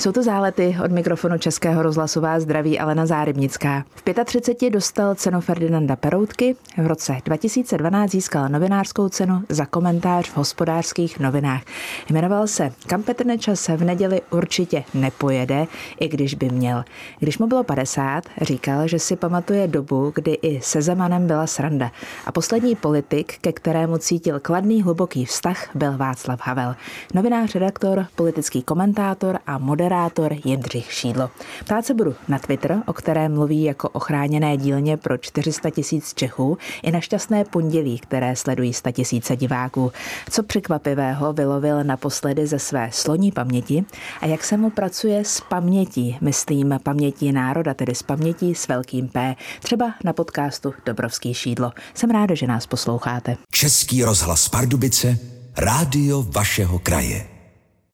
Jsou 0.00 0.12
to 0.12 0.22
zálety 0.22 0.76
od 0.84 0.92
mikrofonu 0.92 1.38
Českého 1.38 1.82
rozhlasová 1.82 2.40
zdraví 2.40 2.78
Alena 2.78 3.06
Zárybnická. 3.06 3.84
V 3.94 4.24
35 4.24 4.70
dostal 4.70 5.14
cenu 5.14 5.40
Ferdinanda 5.40 5.96
Peroutky, 5.96 6.56
v 6.76 6.86
roce 6.86 7.16
2012 7.24 8.10
získal 8.10 8.48
novinářskou 8.48 9.08
cenu 9.08 9.42
za 9.48 9.66
komentář 9.66 10.28
v 10.30 10.36
hospodářských 10.36 11.20
novinách. 11.20 11.62
Jmenoval 12.10 12.46
se 12.46 12.72
Kam 12.86 13.02
Petr 13.02 13.26
Nečas 13.26 13.68
v 13.68 13.84
neděli 13.84 14.20
určitě 14.30 14.84
nepojede, 14.94 15.66
i 16.00 16.08
když 16.08 16.34
by 16.34 16.48
měl. 16.48 16.84
Když 17.18 17.38
mu 17.38 17.46
bylo 17.46 17.64
50, 17.64 18.24
říkal, 18.40 18.88
že 18.88 18.98
si 18.98 19.16
pamatuje 19.16 19.68
dobu, 19.68 20.12
kdy 20.14 20.32
i 20.32 20.60
se 20.60 20.82
Zemanem 20.82 21.26
byla 21.26 21.46
sranda. 21.46 21.90
A 22.26 22.32
poslední 22.32 22.76
politik, 22.76 23.38
ke 23.40 23.52
kterému 23.52 23.98
cítil 23.98 24.40
kladný 24.40 24.82
hluboký 24.82 25.24
vztah, 25.24 25.68
byl 25.74 25.96
Václav 25.96 26.40
Havel. 26.42 26.74
Novinář, 27.14 27.54
redaktor, 27.54 28.06
politický 28.14 28.62
komentátor 28.62 29.38
a 29.46 29.58
moderátor 29.58 29.87
moderátor 29.88 30.36
Jindřich 30.44 30.92
Šídlo. 30.92 31.30
Ptát 31.64 31.86
se 31.86 31.94
budu 31.94 32.14
na 32.28 32.38
Twitter, 32.38 32.82
o 32.86 32.92
kterém 32.92 33.32
mluví 33.32 33.62
jako 33.62 33.88
o 33.88 33.98
chráněné 33.98 34.56
dílně 34.56 34.96
pro 34.96 35.18
400 35.18 35.70
tisíc 35.70 36.14
Čechů, 36.14 36.58
i 36.82 36.90
na 36.90 37.00
šťastné 37.00 37.44
pondělí, 37.44 37.98
které 37.98 38.36
sledují 38.36 38.74
100 38.74 38.92
tisíce 38.92 39.36
diváků. 39.36 39.92
Co 40.30 40.42
překvapivého 40.42 41.32
vylovil 41.32 41.84
naposledy 41.84 42.46
ze 42.46 42.58
své 42.58 42.90
sloní 42.92 43.32
paměti 43.32 43.84
a 44.20 44.26
jak 44.26 44.44
se 44.44 44.56
mu 44.56 44.70
pracuje 44.70 45.24
s 45.24 45.40
pamětí, 45.40 46.18
myslím 46.20 46.78
pamětí 46.82 47.32
národa, 47.32 47.74
tedy 47.74 47.94
s 47.94 48.02
pamětí 48.02 48.54
s 48.54 48.68
velkým 48.68 49.08
P, 49.08 49.36
třeba 49.62 49.94
na 50.04 50.12
podcastu 50.12 50.74
Dobrovský 50.86 51.34
šídlo. 51.34 51.72
Jsem 51.94 52.10
ráda, 52.10 52.34
že 52.34 52.46
nás 52.46 52.66
posloucháte. 52.66 53.36
Český 53.50 54.04
rozhlas 54.04 54.48
Pardubice, 54.48 55.18
rádio 55.56 56.22
vašeho 56.22 56.78
kraje. 56.78 57.37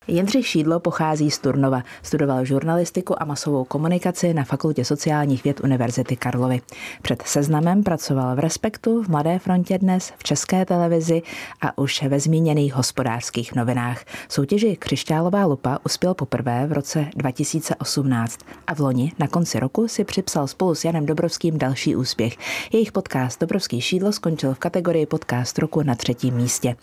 Jindřich 0.08 0.46
Šídlo 0.46 0.80
pochází 0.80 1.30
z 1.30 1.38
Turnova. 1.38 1.82
Studoval 2.02 2.44
žurnalistiku 2.44 3.22
a 3.22 3.24
masovou 3.24 3.64
komunikaci 3.64 4.34
na 4.34 4.44
Fakultě 4.44 4.84
sociálních 4.84 5.44
věd 5.44 5.60
Univerzity 5.64 6.16
Karlovy. 6.16 6.60
Před 7.02 7.22
seznamem 7.22 7.82
pracoval 7.82 8.36
v 8.36 8.38
Respektu, 8.38 9.02
v 9.02 9.08
Mladé 9.08 9.38
frontě 9.38 9.78
dnes, 9.78 10.12
v 10.18 10.22
České 10.22 10.64
televizi 10.64 11.22
a 11.60 11.78
už 11.78 12.02
ve 12.02 12.20
zmíněných 12.20 12.74
hospodářských 12.74 13.54
novinách. 13.54 14.04
Soutěži 14.28 14.76
Křišťálová 14.76 15.44
lupa 15.44 15.78
uspěl 15.86 16.14
poprvé 16.14 16.66
v 16.66 16.72
roce 16.72 17.06
2018 17.16 18.38
a 18.66 18.74
v 18.74 18.80
loni 18.80 19.12
na 19.18 19.28
konci 19.28 19.60
roku 19.60 19.88
si 19.88 20.04
připsal 20.04 20.46
spolu 20.46 20.74
s 20.74 20.84
Janem 20.84 21.06
Dobrovským 21.06 21.58
další 21.58 21.96
úspěch. 21.96 22.36
Jejich 22.72 22.92
podcast 22.92 23.40
Dobrovský 23.40 23.80
šídlo 23.80 24.12
skončil 24.12 24.54
v 24.54 24.58
kategorii 24.58 25.06
podcast 25.06 25.58
roku 25.58 25.82
na 25.82 25.94
třetím 25.94 26.34
místě. 26.34 26.76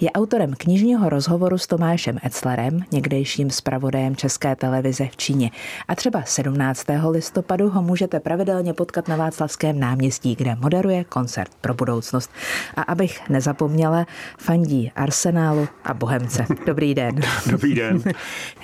Je 0.00 0.10
autorem 0.10 0.54
knižního 0.58 1.08
rozhovoru 1.08 1.58
s 1.58 1.66
Tomášem 1.66 2.18
Etzlerem 2.24 2.63
Šafárem, 2.64 2.84
někdejším 2.92 3.50
zpravodajem 3.50 4.16
České 4.16 4.56
televize 4.56 5.08
v 5.08 5.16
Číně. 5.16 5.50
A 5.88 5.94
třeba 5.94 6.22
17. 6.22 6.86
listopadu 7.10 7.68
ho 7.70 7.82
můžete 7.82 8.20
pravidelně 8.20 8.72
potkat 8.72 9.08
na 9.08 9.16
Václavském 9.16 9.80
náměstí, 9.80 10.34
kde 10.34 10.54
moderuje 10.54 11.04
koncert 11.04 11.50
pro 11.60 11.74
budoucnost. 11.74 12.30
A 12.76 12.82
abych 12.82 13.28
nezapomněla, 13.28 14.06
fandí 14.38 14.92
Arsenálu 14.96 15.68
a 15.84 15.94
Bohemce. 15.94 16.46
Dobrý 16.66 16.94
den. 16.94 17.20
Dobrý 17.50 17.74
den. 17.74 18.02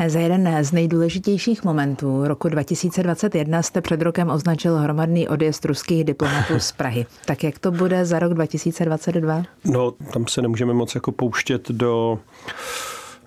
Za 0.06 0.18
jeden 0.18 0.64
z 0.64 0.72
nejdůležitějších 0.72 1.64
momentů 1.64 2.24
roku 2.24 2.48
2021 2.48 3.62
jste 3.62 3.80
před 3.80 4.02
rokem 4.02 4.30
označil 4.30 4.76
hromadný 4.76 5.28
odjezd 5.28 5.64
ruských 5.64 6.04
diplomatů 6.04 6.58
z 6.58 6.72
Prahy. 6.72 7.06
Tak 7.24 7.44
jak 7.44 7.58
to 7.58 7.70
bude 7.70 8.04
za 8.04 8.18
rok 8.18 8.34
2022? 8.34 9.42
No, 9.64 9.90
tam 9.90 10.26
se 10.26 10.42
nemůžeme 10.42 10.72
moc 10.72 10.94
jako 10.94 11.12
pouštět 11.12 11.70
do 11.70 12.18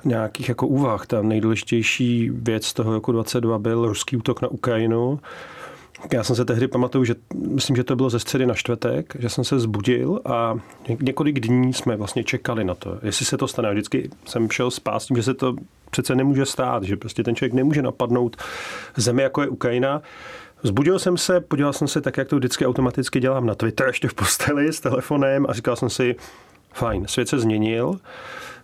nějakých 0.05 0.49
jako 0.49 0.67
úvah. 0.67 1.07
Ta 1.07 1.21
nejdůležitější 1.21 2.29
věc 2.29 2.73
toho 2.73 2.93
roku 2.93 3.11
22 3.11 3.59
byl 3.59 3.87
ruský 3.87 4.17
útok 4.17 4.41
na 4.41 4.47
Ukrajinu. 4.47 5.19
Já 6.13 6.23
jsem 6.23 6.35
se 6.35 6.45
tehdy 6.45 6.67
pamatuju, 6.67 7.03
že 7.03 7.15
myslím, 7.33 7.75
že 7.75 7.83
to 7.83 7.95
bylo 7.95 8.09
ze 8.09 8.19
středy 8.19 8.45
na 8.45 8.53
čtvrtek, 8.53 9.13
že 9.19 9.29
jsem 9.29 9.43
se 9.43 9.59
zbudil 9.59 10.19
a 10.25 10.59
několik 11.01 11.39
dní 11.39 11.73
jsme 11.73 11.95
vlastně 11.95 12.23
čekali 12.23 12.63
na 12.63 12.75
to, 12.75 12.99
jestli 13.03 13.25
se 13.25 13.37
to 13.37 13.47
stane. 13.47 13.71
Vždycky 13.71 14.09
jsem 14.25 14.49
šel 14.49 14.71
spát 14.71 14.99
s 14.99 15.05
tím, 15.05 15.17
že 15.17 15.23
se 15.23 15.33
to 15.33 15.55
přece 15.91 16.15
nemůže 16.15 16.45
stát, 16.45 16.83
že 16.83 16.97
prostě 16.97 17.23
ten 17.23 17.35
člověk 17.35 17.53
nemůže 17.53 17.81
napadnout 17.81 18.37
zemi, 18.95 19.21
jako 19.21 19.41
je 19.41 19.47
Ukrajina. 19.47 20.01
Zbudil 20.63 20.99
jsem 20.99 21.17
se, 21.17 21.39
podíval 21.39 21.73
jsem 21.73 21.87
se 21.87 22.01
tak, 22.01 22.17
jak 22.17 22.27
to 22.27 22.35
vždycky 22.35 22.65
automaticky 22.65 23.19
dělám 23.19 23.45
na 23.45 23.55
Twitter, 23.55 23.87
ještě 23.87 24.07
v 24.07 24.13
posteli 24.13 24.73
s 24.73 24.79
telefonem 24.79 25.45
a 25.49 25.53
říkal 25.53 25.75
jsem 25.75 25.89
si, 25.89 26.15
fajn, 26.73 27.07
svět 27.07 27.29
se 27.29 27.39
změnil. 27.39 27.99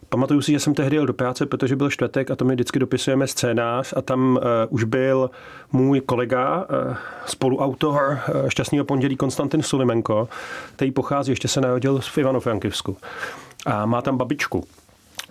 Pamatuju 0.09 0.41
si, 0.41 0.51
že 0.51 0.59
jsem 0.59 0.73
tehdy 0.73 0.95
jel 0.95 1.05
do 1.05 1.13
práce, 1.13 1.45
protože 1.45 1.75
byl 1.75 1.89
čtvrtek 1.89 2.31
a 2.31 2.35
to 2.35 2.45
my 2.45 2.53
vždycky 2.53 2.79
dopisujeme 2.79 3.27
scénář 3.27 3.93
a 3.97 4.01
tam 4.01 4.35
uh, 4.35 4.43
už 4.69 4.83
byl 4.83 5.29
můj 5.71 6.01
kolega, 6.01 6.57
uh, 6.57 6.95
spoluautor 7.25 8.19
uh, 8.43 8.49
Šťastného 8.49 8.85
pondělí 8.85 9.15
Konstantin 9.15 9.63
Sulimenko, 9.63 10.29
který 10.75 10.91
pochází, 10.91 11.31
ještě 11.31 11.47
se 11.47 11.61
narodil 11.61 11.99
v 11.99 12.17
Ivano-Frankivsku 12.17 12.95
a 13.65 13.85
má 13.85 14.01
tam 14.01 14.17
babičku 14.17 14.63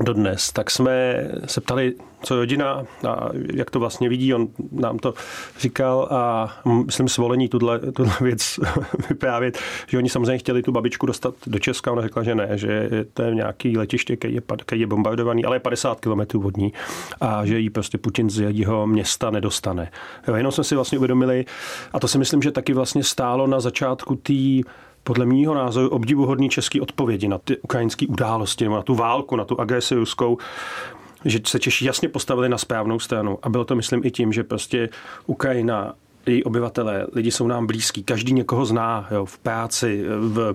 dodnes, 0.01 0.53
tak 0.53 0.71
jsme 0.71 1.27
se 1.47 1.61
ptali, 1.61 1.95
co 2.23 2.37
rodina 2.37 2.85
a 3.09 3.29
jak 3.55 3.71
to 3.71 3.81
vlastně 3.81 4.09
vidí. 4.09 4.35
On 4.35 4.49
nám 4.73 4.99
to 4.99 5.15
říkal 5.61 6.09
a 6.11 6.53
myslím 6.87 7.09
svolení 7.09 7.49
tuhle, 7.49 7.79
tuhle 7.79 8.13
věc 8.21 8.61
vyprávět, 9.09 9.59
že 9.87 9.99
oni 9.99 10.09
samozřejmě 10.09 10.39
chtěli 10.39 10.63
tu 10.63 10.73
babičku 10.73 11.07
dostat 11.07 11.35
do 11.47 11.59
Česka. 11.59 11.93
Ona 11.93 12.03
řekla, 12.03 12.23
že 12.23 12.35
ne, 12.35 12.49
že 12.55 12.89
to 13.15 13.23
je 13.23 13.35
nějaký 13.35 13.79
letiště, 13.79 14.17
který 14.17 14.35
je, 14.35 14.43
který 14.57 14.81
je 14.81 14.87
bombardovaný, 14.87 15.45
ale 15.45 15.57
je 15.57 15.61
50 15.61 16.01
kilometrů 16.01 16.47
od 16.47 16.57
ní 16.57 16.73
a 17.21 17.47
že 17.47 17.59
jí 17.59 17.71
prostě 17.71 17.99
Putin 17.99 18.31
z 18.31 18.41
jeho 18.51 18.87
města 18.87 19.31
nedostane. 19.31 19.91
Jo, 20.29 20.35
jenom 20.35 20.53
jsme 20.53 20.65
si 20.65 20.75
vlastně 20.75 20.99
uvědomili, 20.99 21.45
a 21.93 22.01
to 22.01 22.09
si 22.09 22.19
myslím, 22.19 22.43
že 22.43 22.51
taky 22.51 22.73
vlastně 22.73 23.05
stálo 23.05 23.47
na 23.47 23.61
začátku 23.61 24.15
té 24.17 24.33
podle 25.09 25.27
mýho 25.27 25.55
názoru 25.55 25.89
obdivuhodný 25.89 26.49
český 26.49 26.81
odpovědi 26.81 27.29
na 27.29 27.39
ty 27.39 27.57
ukrajinské 27.57 28.07
události, 28.07 28.65
nebo 28.65 28.77
na 28.77 28.83
tu 28.83 28.95
válku, 28.95 29.37
na 29.37 29.45
tu 29.45 29.61
agresi 29.61 29.95
ruskou, 29.95 30.39
že 31.25 31.41
se 31.47 31.59
Češi 31.59 31.87
jasně 31.87 32.09
postavili 32.09 32.49
na 32.49 32.59
správnou 32.59 32.99
stranu. 32.99 33.39
A 33.43 33.49
bylo 33.49 33.65
to, 33.65 33.77
myslím, 33.77 34.01
i 34.05 34.11
tím, 34.11 34.33
že 34.33 34.45
prostě 34.45 34.89
Ukrajina 35.27 35.95
její 36.27 36.45
obyvatelé, 36.45 37.07
lidi 37.13 37.31
jsou 37.31 37.47
nám 37.47 37.67
blízký, 37.67 38.03
každý 38.03 38.33
někoho 38.33 38.65
zná 38.65 39.09
jo, 39.11 39.25
v 39.25 39.39
práci, 39.39 40.05
v, 40.19 40.55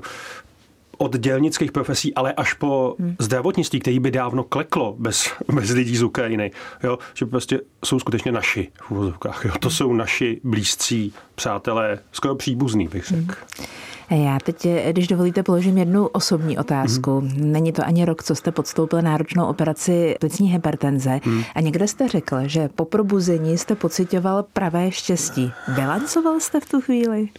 od 0.98 1.18
dělnických 1.18 1.72
profesí, 1.72 2.14
ale 2.14 2.34
až 2.34 2.54
po 2.54 2.96
hmm. 3.00 3.16
zdravotnictví, 3.20 3.80
který 3.80 4.00
by 4.00 4.12
dávno 4.12 4.44
kleklo 4.44 4.96
bez, 5.00 5.30
bez 5.54 5.70
lidí 5.70 5.98
z 5.98 6.04
Ukrajiny. 6.04 6.52
Jo? 6.84 7.00
Že 7.14 7.26
prostě 7.26 7.60
jsou 7.86 8.00
skutečně 8.00 8.32
naši 8.32 8.72
v 8.82 8.92
uvozovkách. 8.92 9.46
Jo? 9.46 9.52
To 9.60 9.68
hmm. 9.68 9.76
jsou 9.76 9.94
naši 9.94 10.42
blízcí 10.44 11.14
přátelé, 11.36 12.00
skoro 12.12 12.36
příbuzný, 12.36 12.88
bych 12.88 13.08
řekl. 13.08 13.36
Hmm. 13.58 13.68
Já 14.10 14.40
teď, 14.40 14.68
když 14.92 15.08
dovolíte, 15.08 15.44
položím 15.44 15.78
jednu 15.78 16.08
osobní 16.08 16.58
otázku. 16.58 17.22
Mm. 17.22 17.52
Není 17.52 17.72
to 17.72 17.86
ani 17.86 18.06
rok, 18.06 18.24
co 18.24 18.36
jste 18.36 18.52
podstoupil 18.52 19.02
náročnou 19.02 19.46
operaci 19.46 20.16
plicní 20.20 20.52
hypertenze 20.52 21.20
mm. 21.26 21.44
a 21.56 21.62
někde 21.62 21.88
jste 21.88 22.08
řekl, 22.08 22.38
že 22.46 22.70
po 22.76 22.86
probuzení 22.86 23.58
jste 23.58 23.76
pocitoval 23.76 24.46
pravé 24.54 24.92
štěstí. 24.92 25.52
Bilancoval 25.76 26.40
jste 26.40 26.60
v 26.60 26.70
tu 26.70 26.82
chvíli? 26.82 27.30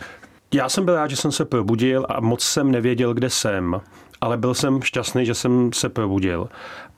Já 0.55 0.69
jsem 0.69 0.85
byl 0.85 0.95
rád, 0.95 1.11
že 1.11 1.17
jsem 1.17 1.33
se 1.33 1.45
probudil 1.45 2.07
a 2.09 2.21
moc 2.21 2.43
jsem 2.43 2.71
nevěděl, 2.71 3.15
kde 3.15 3.31
jsem 3.31 3.81
ale 4.21 4.37
byl 4.37 4.55
jsem 4.55 4.83
šťastný, 4.83 5.27
že 5.27 5.35
jsem 5.35 5.73
se 5.73 5.89
probudil. 5.89 6.49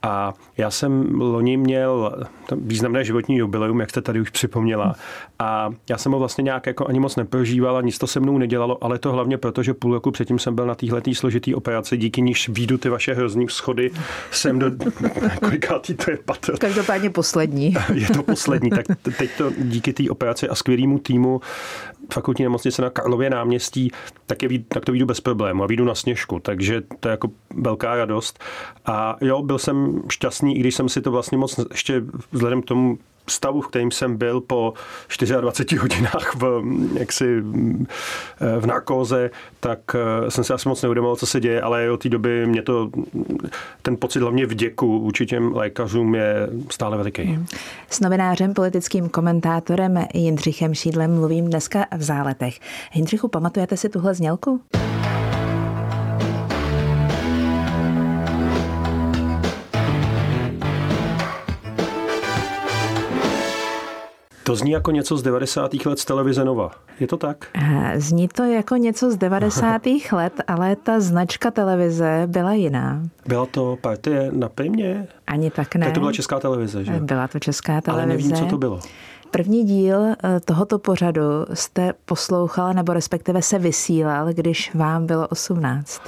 A 0.03 0.33
já 0.57 0.71
jsem 0.71 1.21
loni 1.21 1.57
měl 1.57 2.25
významné 2.51 3.03
životní 3.03 3.37
jubileum, 3.37 3.79
jak 3.79 3.89
jste 3.89 4.01
tady 4.01 4.21
už 4.21 4.29
připomněla. 4.29 4.95
A 5.39 5.69
já 5.89 5.97
jsem 5.97 6.11
ho 6.11 6.19
vlastně 6.19 6.41
nějak 6.41 6.65
jako 6.65 6.87
ani 6.87 6.99
moc 6.99 7.15
neprožíval 7.15 7.77
a 7.77 7.81
nic 7.81 7.97
to 7.97 8.07
se 8.07 8.19
mnou 8.19 8.37
nedělalo, 8.37 8.83
ale 8.83 8.99
to 8.99 9.11
hlavně 9.11 9.37
proto, 9.37 9.63
že 9.63 9.73
půl 9.73 9.93
roku 9.93 10.11
předtím 10.11 10.39
jsem 10.39 10.55
byl 10.55 10.65
na 10.65 10.75
téhle 10.75 11.01
složitý 11.13 11.55
operaci, 11.55 11.97
díky 11.97 12.21
níž 12.21 12.49
výjdu 12.49 12.77
ty 12.77 12.89
vaše 12.89 13.13
hrozný 13.13 13.49
schody 13.49 13.91
jsem 14.31 14.59
do 14.59 14.71
kolikátý 15.39 15.93
to 15.93 16.11
je 16.11 16.17
patr. 16.25 16.57
Každopádně 16.57 17.09
poslední. 17.09 17.73
Je 17.93 18.07
to 18.07 18.23
poslední, 18.23 18.69
tak 18.69 18.85
teď 19.17 19.29
to 19.37 19.51
díky 19.57 19.93
té 19.93 20.03
operaci 20.09 20.49
a 20.49 20.55
skvělému 20.55 20.99
týmu 20.99 21.41
fakultní 22.13 22.43
nemocnice 22.43 22.81
na 22.81 22.89
Karlově 22.89 23.29
náměstí, 23.29 23.91
tak, 24.25 24.43
je, 24.43 24.49
tak 24.67 24.85
to 24.85 24.91
výjdu 24.91 25.05
bez 25.05 25.21
problému 25.21 25.63
a 25.63 25.67
výjdu 25.67 25.85
na 25.85 25.95
sněžku, 25.95 26.39
takže 26.39 26.81
to 26.99 27.07
je 27.07 27.11
jako 27.11 27.29
velká 27.53 27.95
radost. 27.95 28.39
A 28.85 29.17
jo, 29.21 29.41
byl 29.41 29.59
jsem 29.59 30.03
šťastný, 30.11 30.57
i 30.57 30.59
když 30.59 30.75
jsem 30.75 30.89
si 30.89 31.01
to 31.01 31.11
vlastně 31.11 31.37
moc 31.37 31.59
ještě 31.71 32.03
vzhledem 32.31 32.61
k 32.61 32.65
tomu 32.65 32.97
stavu, 33.29 33.61
v 33.61 33.67
kterém 33.67 33.91
jsem 33.91 34.17
byl 34.17 34.41
po 34.41 34.73
24 35.41 35.79
hodinách 35.79 36.35
v, 36.35 36.63
jaksi, 36.93 37.41
v 38.59 38.65
narkóze, 38.65 39.29
tak 39.59 39.79
eh, 39.95 40.31
jsem 40.31 40.43
si 40.43 40.53
asi 40.53 40.69
moc 40.69 40.81
neuvědomoval, 40.81 41.15
co 41.15 41.25
se 41.25 41.39
děje, 41.39 41.61
ale 41.61 41.91
od 41.91 42.03
té 42.03 42.09
doby 42.09 42.45
mě 42.45 42.61
to, 42.61 42.89
ten 43.81 43.97
pocit 43.97 44.19
hlavně 44.19 44.45
vděku 44.45 44.99
vůči 44.99 45.25
těm 45.25 45.55
lékařům 45.55 46.15
je 46.15 46.49
stále 46.71 46.97
veliký. 46.97 47.23
Hmm. 47.23 47.45
S 47.89 47.99
novinářem, 47.99 48.53
politickým 48.53 49.09
komentátorem 49.09 50.05
Jindřichem 50.13 50.73
Šídlem 50.73 51.15
mluvím 51.15 51.45
dneska 51.45 51.85
v 51.97 52.03
Záletech. 52.03 52.59
Jindřichu, 52.93 53.27
pamatujete 53.27 53.77
si 53.77 53.89
tuhle 53.89 54.13
znělku? 54.13 54.61
To 64.47 64.55
zní 64.55 64.71
jako 64.71 64.91
něco 64.91 65.17
z 65.17 65.21
90. 65.21 65.85
let 65.85 65.99
z 65.99 66.05
televize 66.05 66.45
Nova. 66.45 66.71
Je 66.99 67.07
to 67.07 67.17
tak? 67.17 67.45
Eh, 67.53 67.93
zní 67.99 68.27
to 68.27 68.43
jako 68.43 68.75
něco 68.75 69.11
z 69.11 69.17
90. 69.17 69.81
let, 70.11 70.33
ale 70.47 70.75
ta 70.75 70.99
značka 70.99 71.51
televize 71.51 72.23
byla 72.25 72.53
jiná. 72.53 73.01
Byla 73.25 73.45
to 73.45 73.77
partie 73.81 74.31
na 74.31 74.49
Primě? 74.49 75.07
Ani 75.27 75.51
tak 75.51 75.75
ne. 75.75 75.85
Tak 75.85 75.93
to 75.93 75.99
byla 75.99 76.11
česká 76.11 76.39
televize, 76.39 76.83
že? 76.83 76.91
Byla 76.91 77.27
to 77.27 77.39
česká 77.39 77.81
televize. 77.81 78.03
Ale 78.03 78.17
nevím, 78.17 78.33
co 78.33 78.45
to 78.45 78.57
bylo. 78.57 78.79
První 79.31 79.63
díl 79.63 80.01
eh, 80.03 80.39
tohoto 80.45 80.79
pořadu 80.79 81.21
jste 81.53 81.93
poslouchala 82.05 82.73
nebo 82.73 82.93
respektive 82.93 83.41
se 83.41 83.59
vysílal, 83.59 84.33
když 84.33 84.75
vám 84.75 85.05
bylo 85.05 85.27
18. 85.27 86.01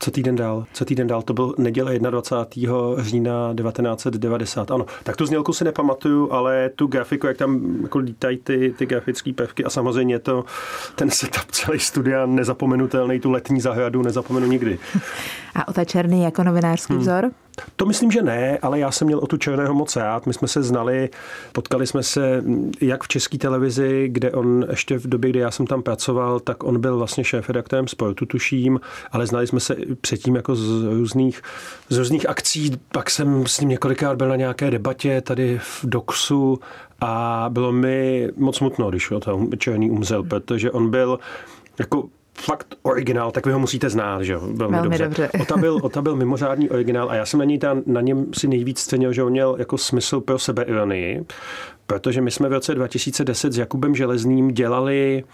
Co 0.00 0.10
týden 0.10 0.36
dál? 0.36 0.64
Co 0.72 0.84
týden 0.84 1.06
dál? 1.06 1.22
To 1.22 1.34
byl 1.34 1.54
neděle 1.58 1.98
21. 1.98 2.74
října 2.98 3.54
1990. 3.54 4.70
Ano, 4.70 4.86
tak 5.02 5.16
tu 5.16 5.26
znělku 5.26 5.52
si 5.52 5.64
nepamatuju, 5.64 6.32
ale 6.32 6.68
tu 6.68 6.86
grafiku, 6.86 7.26
jak 7.26 7.36
tam 7.36 7.76
jako 7.82 7.98
lítají 7.98 8.38
ty, 8.38 8.74
ty 8.78 8.86
grafické 8.86 9.32
prvky 9.32 9.64
a 9.64 9.70
samozřejmě 9.70 10.18
to, 10.18 10.44
ten 10.94 11.10
setup 11.10 11.50
celý 11.50 11.78
studia 11.78 12.26
nezapomenutelný, 12.26 13.20
tu 13.20 13.30
letní 13.30 13.60
zahradu 13.60 14.02
nezapomenu 14.02 14.46
nikdy. 14.46 14.78
A 15.54 15.68
Ota 15.68 15.84
Černý 15.84 16.22
jako 16.22 16.42
novinářský 16.42 16.92
hmm. 16.92 17.02
vzor? 17.02 17.30
To 17.76 17.86
myslím, 17.86 18.10
že 18.10 18.22
ne, 18.22 18.58
ale 18.62 18.78
já 18.78 18.90
jsem 18.90 19.06
měl 19.06 19.18
o 19.18 19.26
tu 19.26 19.36
Černého 19.36 19.74
moc 19.74 19.96
rád. 19.96 20.26
My 20.26 20.34
jsme 20.34 20.48
se 20.48 20.62
znali, 20.62 21.08
potkali 21.52 21.86
jsme 21.86 22.02
se 22.02 22.44
jak 22.80 23.04
v 23.04 23.08
české 23.08 23.38
televizi, 23.38 24.08
kde 24.12 24.32
on 24.32 24.66
ještě 24.70 24.98
v 24.98 25.06
době, 25.06 25.30
kdy 25.30 25.38
já 25.38 25.50
jsem 25.50 25.66
tam 25.66 25.82
pracoval, 25.82 26.40
tak 26.40 26.64
on 26.64 26.80
byl 26.80 26.98
vlastně 26.98 27.24
šéf-redaktorem 27.24 27.88
sportu, 27.88 28.26
tuším, 28.26 28.80
ale 29.12 29.26
znali 29.26 29.46
jsme 29.46 29.60
se 29.60 29.76
předtím 30.00 30.36
jako 30.36 30.54
z 30.54 30.84
různých, 30.84 31.42
z 31.88 31.98
různých 31.98 32.28
akcí. 32.28 32.80
Pak 32.92 33.10
jsem 33.10 33.46
s 33.46 33.60
ním 33.60 33.68
několikrát 33.68 34.16
byl 34.16 34.28
na 34.28 34.36
nějaké 34.36 34.70
debatě 34.70 35.20
tady 35.20 35.58
v 35.62 35.80
Doxu 35.84 36.60
a 37.00 37.46
bylo 37.48 37.72
mi 37.72 38.28
moc 38.36 38.56
smutno, 38.56 38.90
když 38.90 39.10
o 39.10 39.20
tom 39.20 39.50
Černý 39.58 39.90
umřel, 39.90 40.22
protože 40.22 40.70
on 40.70 40.90
byl 40.90 41.18
jako 41.78 42.08
fakt 42.40 42.74
originál, 42.82 43.30
tak 43.30 43.46
vy 43.46 43.52
ho 43.52 43.58
musíte 43.58 43.90
znát, 43.90 44.22
že 44.22 44.32
jo? 44.32 44.40
Velmi, 44.40 44.76
Velmi 44.76 44.98
dobře. 44.98 45.04
dobře. 45.04 45.30
Ota, 45.40 45.56
byl, 45.56 45.78
Ota 45.82 46.02
byl 46.02 46.16
mimořádný 46.16 46.70
originál 46.70 47.10
a 47.10 47.14
já 47.14 47.26
jsem 47.26 47.38
na, 47.38 47.44
něj 47.44 47.58
tam, 47.58 47.82
na 47.86 48.00
něm 48.00 48.26
si 48.34 48.48
nejvíc 48.48 48.84
cenil, 48.84 49.12
že 49.12 49.22
on 49.22 49.30
měl 49.30 49.56
jako 49.58 49.78
smysl 49.78 50.20
pro 50.20 50.38
sebeironii, 50.38 51.24
protože 51.86 52.20
my 52.20 52.30
jsme 52.30 52.48
v 52.48 52.52
roce 52.52 52.74
2010 52.74 53.52
s 53.52 53.58
Jakubem 53.58 53.94
Železným 53.94 54.48
dělali 54.48 55.24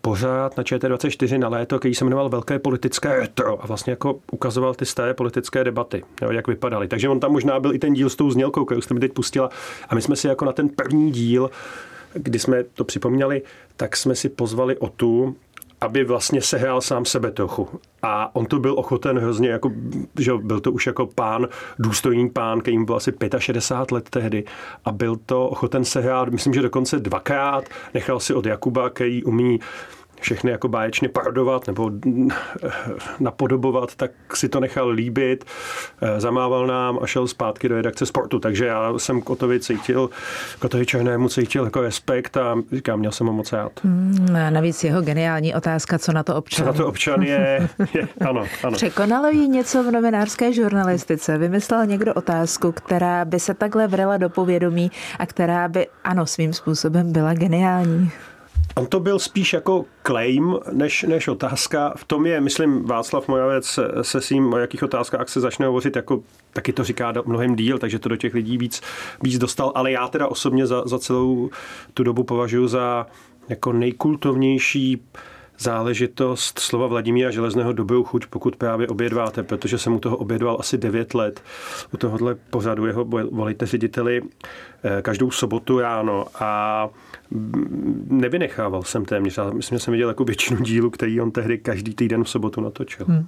pořád 0.00 0.56
na 0.56 0.62
ČT24 0.62 1.38
na 1.38 1.48
léto, 1.48 1.78
který 1.78 1.94
se 1.94 2.04
jmenoval 2.04 2.28
Velké 2.28 2.58
politické 2.58 3.16
retro 3.16 3.64
a 3.64 3.66
vlastně 3.66 3.90
jako 3.90 4.18
ukazoval 4.32 4.74
ty 4.74 4.86
staré 4.86 5.14
politické 5.14 5.64
debaty, 5.64 6.02
jo, 6.22 6.30
jak 6.30 6.48
vypadaly. 6.48 6.88
Takže 6.88 7.08
on 7.08 7.20
tam 7.20 7.32
možná 7.32 7.60
byl 7.60 7.74
i 7.74 7.78
ten 7.78 7.92
díl 7.92 8.10
s 8.10 8.16
tou 8.16 8.30
znělkou, 8.30 8.64
kterou 8.64 8.80
jste 8.80 8.94
mi 8.94 9.00
teď 9.00 9.12
pustila 9.12 9.50
a 9.88 9.94
my 9.94 10.02
jsme 10.02 10.16
si 10.16 10.26
jako 10.26 10.44
na 10.44 10.52
ten 10.52 10.68
první 10.68 11.10
díl 11.10 11.50
kdy 12.14 12.38
jsme 12.38 12.62
to 12.62 12.84
připomněli, 12.84 13.42
tak 13.76 13.96
jsme 13.96 14.14
si 14.14 14.28
pozvali 14.28 14.78
o 14.78 14.88
tu, 14.88 15.36
aby 15.80 16.04
vlastně 16.04 16.42
sehrál 16.42 16.80
sám 16.80 17.04
sebe 17.04 17.30
trochu. 17.30 17.68
A 18.02 18.36
on 18.36 18.46
to 18.46 18.58
byl 18.58 18.78
ochoten 18.78 19.18
hrozně, 19.18 19.48
jako, 19.48 19.72
že 20.18 20.32
byl 20.34 20.60
to 20.60 20.72
už 20.72 20.86
jako 20.86 21.06
pán, 21.06 21.48
důstojný 21.78 22.30
pán, 22.30 22.60
který 22.60 22.84
byl 22.84 22.96
asi 22.96 23.12
65 23.38 23.94
let 23.94 24.10
tehdy 24.10 24.44
a 24.84 24.92
byl 24.92 25.16
to 25.26 25.48
ochoten 25.48 25.84
sehrát, 25.84 26.28
myslím, 26.28 26.54
že 26.54 26.62
dokonce 26.62 26.98
dvakrát, 26.98 27.64
nechal 27.94 28.20
si 28.20 28.34
od 28.34 28.46
Jakuba, 28.46 28.90
který 28.90 29.24
umí 29.24 29.60
všechny 30.20 30.50
jako 30.50 30.68
báječně 30.68 31.08
parodovat 31.08 31.66
nebo 31.66 31.90
napodobovat, 33.20 33.94
tak 33.94 34.10
si 34.34 34.48
to 34.48 34.60
nechal 34.60 34.88
líbit, 34.88 35.44
eh, 36.02 36.20
zamával 36.20 36.66
nám 36.66 36.98
a 37.02 37.06
šel 37.06 37.28
zpátky 37.28 37.68
do 37.68 37.74
redakce 37.74 38.06
sportu. 38.06 38.38
Takže 38.38 38.66
já 38.66 38.98
jsem 38.98 39.22
Kotovi 39.22 39.60
cítil, 39.60 40.10
Kotovi 40.58 40.86
Černému 40.86 41.28
cítil 41.28 41.64
jako 41.64 41.80
respekt 41.80 42.36
a 42.36 42.56
říkám, 42.72 42.98
měl 42.98 43.12
jsem 43.12 43.26
ho 43.26 43.32
moc 43.32 43.52
rád. 43.52 43.72
Hmm, 43.84 44.36
a 44.36 44.50
navíc 44.50 44.84
jeho 44.84 45.02
geniální 45.02 45.54
otázka, 45.54 45.98
co 45.98 46.12
na 46.12 46.22
to 46.22 46.34
občan. 46.34 46.64
Co 46.64 46.72
na 46.72 46.78
to 46.78 46.86
občan 46.86 47.22
je, 47.22 47.68
je 47.94 48.08
ano, 48.28 48.44
ano. 48.64 48.76
Překonalo 48.76 49.28
jí 49.28 49.48
něco 49.48 49.82
v 49.82 49.90
novinářské 49.90 50.52
žurnalistice? 50.52 51.38
Vymyslel 51.38 51.86
někdo 51.86 52.14
otázku, 52.14 52.72
která 52.72 53.24
by 53.24 53.40
se 53.40 53.54
takhle 53.54 53.86
vrela 53.86 54.16
do 54.16 54.28
povědomí 54.28 54.90
a 55.18 55.26
která 55.26 55.68
by, 55.68 55.86
ano, 56.04 56.26
svým 56.26 56.52
způsobem 56.52 57.12
byla 57.12 57.34
geniální? 57.34 58.10
On 58.76 58.86
to 58.86 59.00
byl 59.00 59.18
spíš 59.18 59.52
jako 59.52 59.84
claim, 60.06 60.56
než, 60.72 61.02
než 61.02 61.28
otázka. 61.28 61.92
V 61.96 62.04
tom 62.04 62.26
je, 62.26 62.40
myslím, 62.40 62.84
Václav 62.84 63.28
Mojavec 63.28 63.78
se 64.02 64.20
svým, 64.20 64.52
o 64.52 64.58
jakých 64.58 64.82
otázkách 64.82 65.28
se 65.28 65.40
začne 65.40 65.66
hovořit, 65.66 65.96
jako 65.96 66.22
taky 66.52 66.72
to 66.72 66.84
říká 66.84 67.12
mnohem 67.26 67.56
díl, 67.56 67.78
takže 67.78 67.98
to 67.98 68.08
do 68.08 68.16
těch 68.16 68.34
lidí 68.34 68.58
víc, 68.58 68.80
víc 69.22 69.38
dostal. 69.38 69.72
Ale 69.74 69.92
já 69.92 70.08
teda 70.08 70.26
osobně 70.26 70.66
za, 70.66 70.82
za 70.86 70.98
celou 70.98 71.50
tu 71.94 72.02
dobu 72.02 72.24
považuji 72.24 72.68
za 72.68 73.06
jako 73.48 73.72
nejkultovnější 73.72 75.02
záležitost 75.60 76.58
slova 76.58 76.86
Vladimíra 76.86 77.30
Železného 77.30 77.72
dobrou 77.72 78.04
chuť, 78.04 78.26
pokud 78.26 78.56
právě 78.56 78.88
obědváte, 78.88 79.42
protože 79.42 79.78
jsem 79.78 79.92
u 79.94 80.00
toho 80.00 80.16
obědval 80.16 80.56
asi 80.60 80.78
9 80.78 81.14
let. 81.14 81.42
U 81.94 81.96
tohohle 81.96 82.34
pořadu 82.34 82.86
jeho 82.86 83.04
volíte 83.30 83.66
řediteli 83.66 84.22
eh, 84.82 85.02
každou 85.02 85.30
sobotu 85.30 85.80
ráno 85.80 86.26
a 86.34 86.88
nevynechával 88.10 88.82
jsem 88.82 89.04
téměř. 89.04 89.38
Já 89.38 89.50
myslím, 89.50 89.78
že 89.78 89.84
jsem 89.84 89.92
viděl 89.92 90.08
jako 90.08 90.24
většinu 90.24 90.60
dílu, 90.60 90.90
který 90.90 91.20
on 91.20 91.30
tehdy 91.30 91.58
každý 91.58 91.94
týden 91.94 92.24
v 92.24 92.30
sobotu 92.30 92.60
natočil. 92.60 93.06
Hmm. 93.08 93.26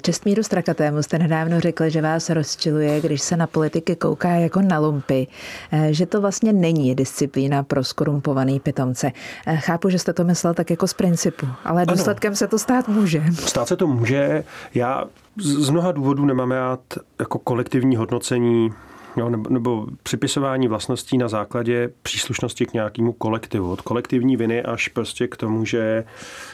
Čestmíru 0.00 0.42
Strakatému 0.42 1.02
jste 1.02 1.18
nedávno 1.18 1.60
řekl, 1.60 1.88
že 1.88 2.02
vás 2.02 2.30
rozčiluje, 2.30 3.00
když 3.00 3.22
se 3.22 3.36
na 3.36 3.46
politiky 3.46 3.96
kouká 3.96 4.28
jako 4.28 4.62
na 4.62 4.78
lumpy, 4.78 5.26
eh, 5.72 5.88
že 5.90 6.06
to 6.06 6.20
vlastně 6.20 6.52
není 6.52 6.94
disciplína 6.94 7.62
pro 7.62 7.84
skorumpovaný 7.84 8.60
pitomce. 8.60 9.12
Eh, 9.46 9.56
chápu, 9.56 9.88
že 9.88 9.98
jste 9.98 10.12
to 10.12 10.24
myslel 10.24 10.54
tak 10.54 10.70
jako 10.70 10.86
z 10.86 10.94
principu, 10.94 11.46
ale 11.64 11.86
důsledkem 11.86 12.30
ano. 12.30 12.36
se 12.36 12.48
to 12.48 12.58
stát 12.58 12.88
může. 12.88 13.22
Stát 13.32 13.68
se 13.68 13.76
to 13.76 13.86
může. 13.86 14.44
Já 14.74 15.04
z 15.40 15.70
mnoha 15.70 15.92
důvodů 15.92 16.24
nemám 16.24 16.50
rád 16.50 16.80
jako 17.18 17.38
kolektivní 17.38 17.96
hodnocení 17.96 18.70
jo, 19.16 19.28
nebo, 19.30 19.50
nebo 19.50 19.86
připisování 20.02 20.68
vlastností 20.68 21.18
na 21.18 21.28
základě 21.28 21.90
příslušnosti 22.02 22.66
k 22.66 22.72
nějakému 22.72 23.12
kolektivu. 23.12 23.70
Od 23.70 23.80
kolektivní 23.80 24.36
viny 24.36 24.62
až 24.62 24.88
prostě 24.88 25.28
k 25.28 25.36
tomu, 25.36 25.64
že 25.64 26.04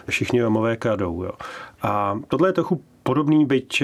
všichni 0.08 0.42
Romové 0.42 0.76
kradou. 0.76 1.24
Jo. 1.24 1.32
A 1.82 2.20
tohle 2.28 2.48
je 2.48 2.52
trochu 2.52 2.84
podobný, 3.02 3.46
byť 3.46 3.82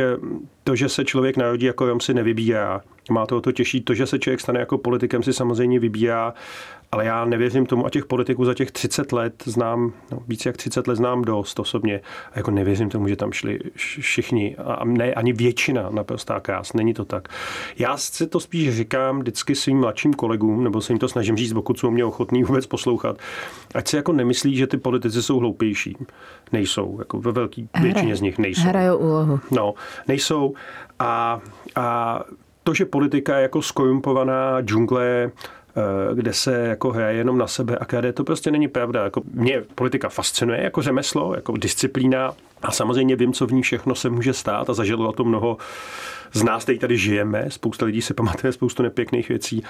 to, 0.64 0.76
že 0.76 0.88
se 0.88 1.05
člověk 1.05 1.37
narodí 1.37 1.67
jako 1.67 1.87
Rom 1.87 2.00
si 2.00 2.14
nevybírá. 2.14 2.81
Má 3.11 3.26
to 3.26 3.37
o 3.37 3.41
to 3.41 3.53
těžší. 3.53 3.81
To, 3.81 3.94
že 3.94 4.06
se 4.06 4.19
člověk 4.19 4.41
stane 4.41 4.61
jako 4.61 4.79
politikem, 4.79 5.23
si 5.23 5.32
samozřejmě 5.32 5.81
vybírá 5.81 6.35
ale 6.93 7.05
já 7.05 7.25
nevěřím 7.25 7.67
tomu 7.67 7.87
a 7.87 7.91
těch 7.91 8.06
politiků 8.06 8.44
za 8.44 8.55
těch 8.55 8.70
30 8.70 9.13
let 9.13 9.43
znám, 9.46 9.93
no, 10.13 10.22
víc 10.29 10.46
jak 10.46 10.56
30 10.56 10.86
let 10.86 10.96
znám 10.96 11.22
dost 11.22 11.58
osobně. 11.58 12.01
A 12.32 12.39
jako 12.39 12.51
nevěřím 12.51 12.91
tomu, 12.91 13.08
že 13.08 13.17
tam 13.17 13.32
šli 13.32 13.58
všichni. 13.77 14.56
A 14.56 14.84
ne 14.84 15.15
ani 15.15 15.32
většina 15.32 15.91
naprostá 15.91 16.41
krás. 16.41 16.72
Není 16.72 16.94
to 16.94 17.05
tak. 17.05 17.29
Já 17.79 17.96
si 17.96 18.27
to 18.27 18.41
spíš 18.41 18.77
říkám 18.77 19.19
vždycky 19.19 19.55
svým 19.55 19.79
mladším 19.79 20.15
kolegům, 20.15 20.65
nebo 20.65 20.81
se 20.81 20.93
jim 20.93 20.98
to 20.98 21.08
snažím 21.08 21.36
říct, 21.36 21.53
pokud 21.53 21.79
jsou 21.79 21.91
mě 21.91 22.05
ochotní 22.05 22.44
vůbec 22.44 22.67
poslouchat. 22.67 23.19
Ať 23.75 23.89
si 23.89 23.96
jako 23.96 24.13
nemyslí, 24.13 24.56
že 24.56 24.67
ty 24.67 24.77
politici 24.77 25.22
jsou 25.22 25.39
hloupější. 25.39 25.96
Nejsou. 26.53 26.98
Jako 26.98 27.20
ve 27.20 27.32
velké 27.32 27.63
většině 27.81 28.17
z 28.17 28.20
nich 28.20 28.39
nejsou. 28.39 28.63
Hrajou 28.63 28.96
úlohu. 28.96 29.41
No, 29.51 29.75
nejsou. 30.08 30.55
A, 30.98 31.41
a 31.77 32.20
to, 32.67 32.75
že 32.75 32.85
politika 32.85 33.37
je 33.37 33.43
jako 33.43 33.63
skorumpovaná 33.63 34.61
džungle 34.61 35.31
Eh, 35.79 36.15
kde 36.15 36.32
se 36.32 36.53
jako 36.53 36.93
hraje 36.93 37.17
jenom 37.17 37.39
na 37.39 37.46
sebe 37.46 37.77
a 37.77 37.85
KD 37.85 38.13
to 38.15 38.25
prostě 38.25 38.51
není 38.51 38.69
pravda. 38.69 39.05
Jako 39.05 39.23
mě 39.32 39.63
politika 39.75 40.08
fascinuje 40.08 40.63
jako 40.63 40.82
řemeslo, 40.82 41.35
jako 41.35 41.56
disciplína 41.56 42.35
a 42.63 42.70
samozřejmě 42.70 43.17
vím, 43.17 43.32
co 43.32 43.46
v 43.46 43.53
ní 43.53 43.63
všechno 43.63 43.94
se 43.94 44.11
může 44.11 44.32
stát 44.32 44.70
a 44.70 44.75
zažilo 44.75 45.13
to 45.13 45.25
mnoho 45.25 45.56
z 46.32 46.43
nás, 46.43 46.63
který 46.63 46.79
tady 46.79 46.99
žijeme. 46.99 47.44
Spousta 47.49 47.87
lidí 47.87 48.03
si 48.03 48.15
pamatuje 48.15 48.53
spoustu 48.53 48.82
nepěkných 48.82 49.29
věcí 49.29 49.63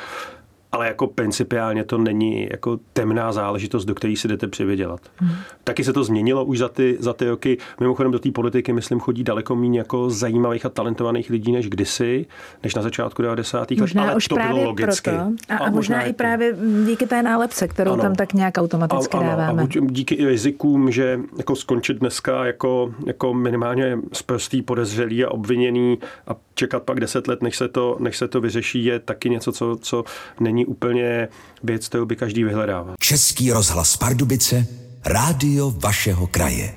ale 0.73 0.87
jako 0.87 1.07
principiálně 1.07 1.85
to 1.85 1.99
není 1.99 2.49
jako 2.51 2.79
temná 2.93 3.33
záležitost, 3.33 3.85
do 3.85 3.95
které 3.95 4.15
si 4.17 4.29
jdete 4.29 4.47
přivydělat. 4.47 5.01
Hmm. 5.17 5.33
Taky 5.65 5.85
se 5.85 5.93
to 5.93 6.05
změnilo 6.05 6.45
už 6.45 6.59
za 6.59 6.69
ty, 6.69 6.97
za 7.01 7.13
ty 7.13 7.29
roky. 7.29 7.59
Mimochodem 7.81 8.13
do 8.13 8.19
té 8.19 8.31
politiky, 8.31 8.73
myslím, 8.73 9.01
chodí 9.01 9.25
daleko 9.25 9.57
méně 9.57 9.79
jako 9.79 10.11
zajímavých 10.11 10.67
a 10.67 10.69
talentovaných 10.69 11.31
lidí 11.31 11.53
než 11.53 11.69
kdysi, 11.69 12.27
než 12.63 12.75
na 12.75 12.83
začátku 12.83 13.23
90. 13.23 13.71
let. 13.71 13.81
Možná 13.81 14.03
ale 14.03 14.15
už 14.15 14.29
to 14.29 14.35
právě 14.35 14.55
bylo 14.55 14.67
logicky. 14.67 15.11
Proto. 15.11 15.31
A, 15.49 15.57
a, 15.57 15.67
a 15.67 15.71
možná 15.71 16.03
i 16.03 16.13
právě 16.13 16.57
díky 16.87 17.07
té 17.07 17.23
nálepce, 17.23 17.69
kterou 17.69 17.93
ano. 17.93 18.03
tam 18.03 18.15
tak 18.15 18.33
nějak 18.33 18.59
automaticky 18.59 19.17
a, 19.17 19.21
ano, 19.21 19.29
dáváme. 19.29 19.63
A 19.63 19.67
díky 19.81 20.15
i 20.15 20.27
rizikům, 20.27 20.91
že 20.91 21.21
jako 21.39 21.57
skončit 21.57 21.95
dneska 21.95 22.45
jako, 22.45 22.95
jako 23.07 23.35
minimálně 23.35 23.99
sprostý 24.13 24.63
podezřelý 24.63 25.25
a 25.25 25.31
obviněný 25.31 25.99
a 26.29 26.37
čekat 26.55 26.83
pak 26.83 27.01
deset 27.01 27.29
let, 27.29 27.43
než 27.43 27.57
se 27.57 27.69
to, 27.69 27.97
než 28.01 28.17
se 28.17 28.29
to 28.29 28.41
vyřeší, 28.41 28.85
je 28.85 28.99
taky 28.99 29.31
něco, 29.31 29.53
co, 29.53 29.77
co 29.81 30.05
není 30.41 30.56
úplně 30.65 31.29
věc, 31.63 31.89
kterou 31.89 32.05
by 32.07 32.17
každý 32.17 32.45
vyhledával. 32.45 32.95
Český 33.01 33.53
rozhlas 33.53 33.97
Pardubice, 33.97 34.67
rádio 35.05 35.71
vašeho 35.71 36.27
kraje. 36.27 36.75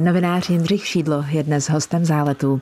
Novinář 0.00 0.50
Jindřich 0.50 0.86
Šídlo 0.86 1.24
je 1.28 1.42
dnes 1.42 1.70
hostem 1.70 2.04
záletu. 2.04 2.60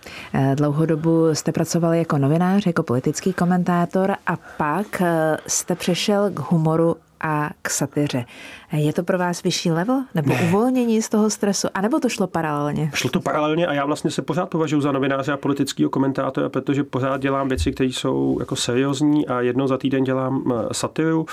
Dlouhou 0.55 0.87
dobu 0.87 1.35
jste 1.35 1.53
pracoval 1.53 1.95
jako 1.95 2.19
novinář, 2.19 2.67
jako 2.67 2.83
politický 2.83 3.33
komentátor 3.33 4.15
a 4.27 4.37
pak 4.37 5.03
jste 5.47 5.75
přešel 5.75 6.31
k 6.31 6.39
humoru 6.39 6.97
a 7.21 7.51
k 7.63 7.71
satyře. 7.71 8.25
Je 8.73 8.93
to 8.93 9.03
pro 9.03 9.19
vás 9.19 9.43
vyšší 9.43 9.71
level 9.71 10.03
nebo 10.15 10.35
ne. 10.35 10.41
uvolnění 10.49 11.03
z 11.03 11.09
toho 11.09 11.31
stresu, 11.31 11.69
anebo 11.75 12.01
to 12.01 12.09
šlo 12.09 12.27
paralelně? 12.27 12.91
Šlo 12.95 13.11
to 13.11 13.21
paralelně 13.21 13.67
a 13.67 13.73
já 13.73 13.87
vlastně 13.87 14.11
se 14.11 14.23
pořád 14.23 14.47
považuji 14.47 14.81
za 14.81 14.93
novináře 14.93 15.33
a 15.33 15.37
politického 15.37 15.91
komentátora, 15.91 16.49
protože 16.49 16.85
pořád 16.85 17.21
dělám 17.21 17.49
věci, 17.49 17.73
které 17.73 17.89
jsou 17.89 18.37
jako 18.41 18.57
seriózní 18.57 19.27
a 19.27 19.41
jednou 19.41 19.67
za 19.67 19.79
týden 19.79 20.05
dělám 20.05 20.53
eh, 20.53 20.75
satiru 20.75 21.27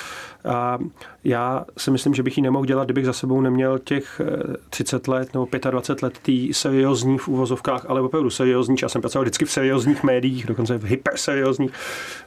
a 0.46 0.80
já 1.24 1.66
si 1.78 1.92
myslím, 1.92 2.14
že 2.14 2.24
bych 2.24 2.38
ji 2.38 2.44
nemohl 2.44 2.66
dělat, 2.66 2.84
kdybych 2.84 3.06
za 3.06 3.14
sebou 3.14 3.42
neměl 3.42 3.80
těch 3.80 4.22
30 4.70 5.08
eh, 5.08 5.12
let 5.12 5.34
nebo 5.34 5.48
25 5.72 6.04
let 6.04 6.20
tý 6.22 6.54
seriózní 6.54 7.18
v 7.18 7.28
úvozovkách, 7.28 7.86
ale 7.88 8.02
opravdu 8.02 8.30
seriózní, 8.30 8.76
já 8.82 8.90
jsem 8.90 9.02
pracoval 9.02 9.24
vždycky 9.24 9.46
v 9.46 9.52
seriózních 9.52 10.04
médiích, 10.04 10.46
dokonce 10.46 10.78
v 10.78 10.84
hyperseriózních, 10.84 11.72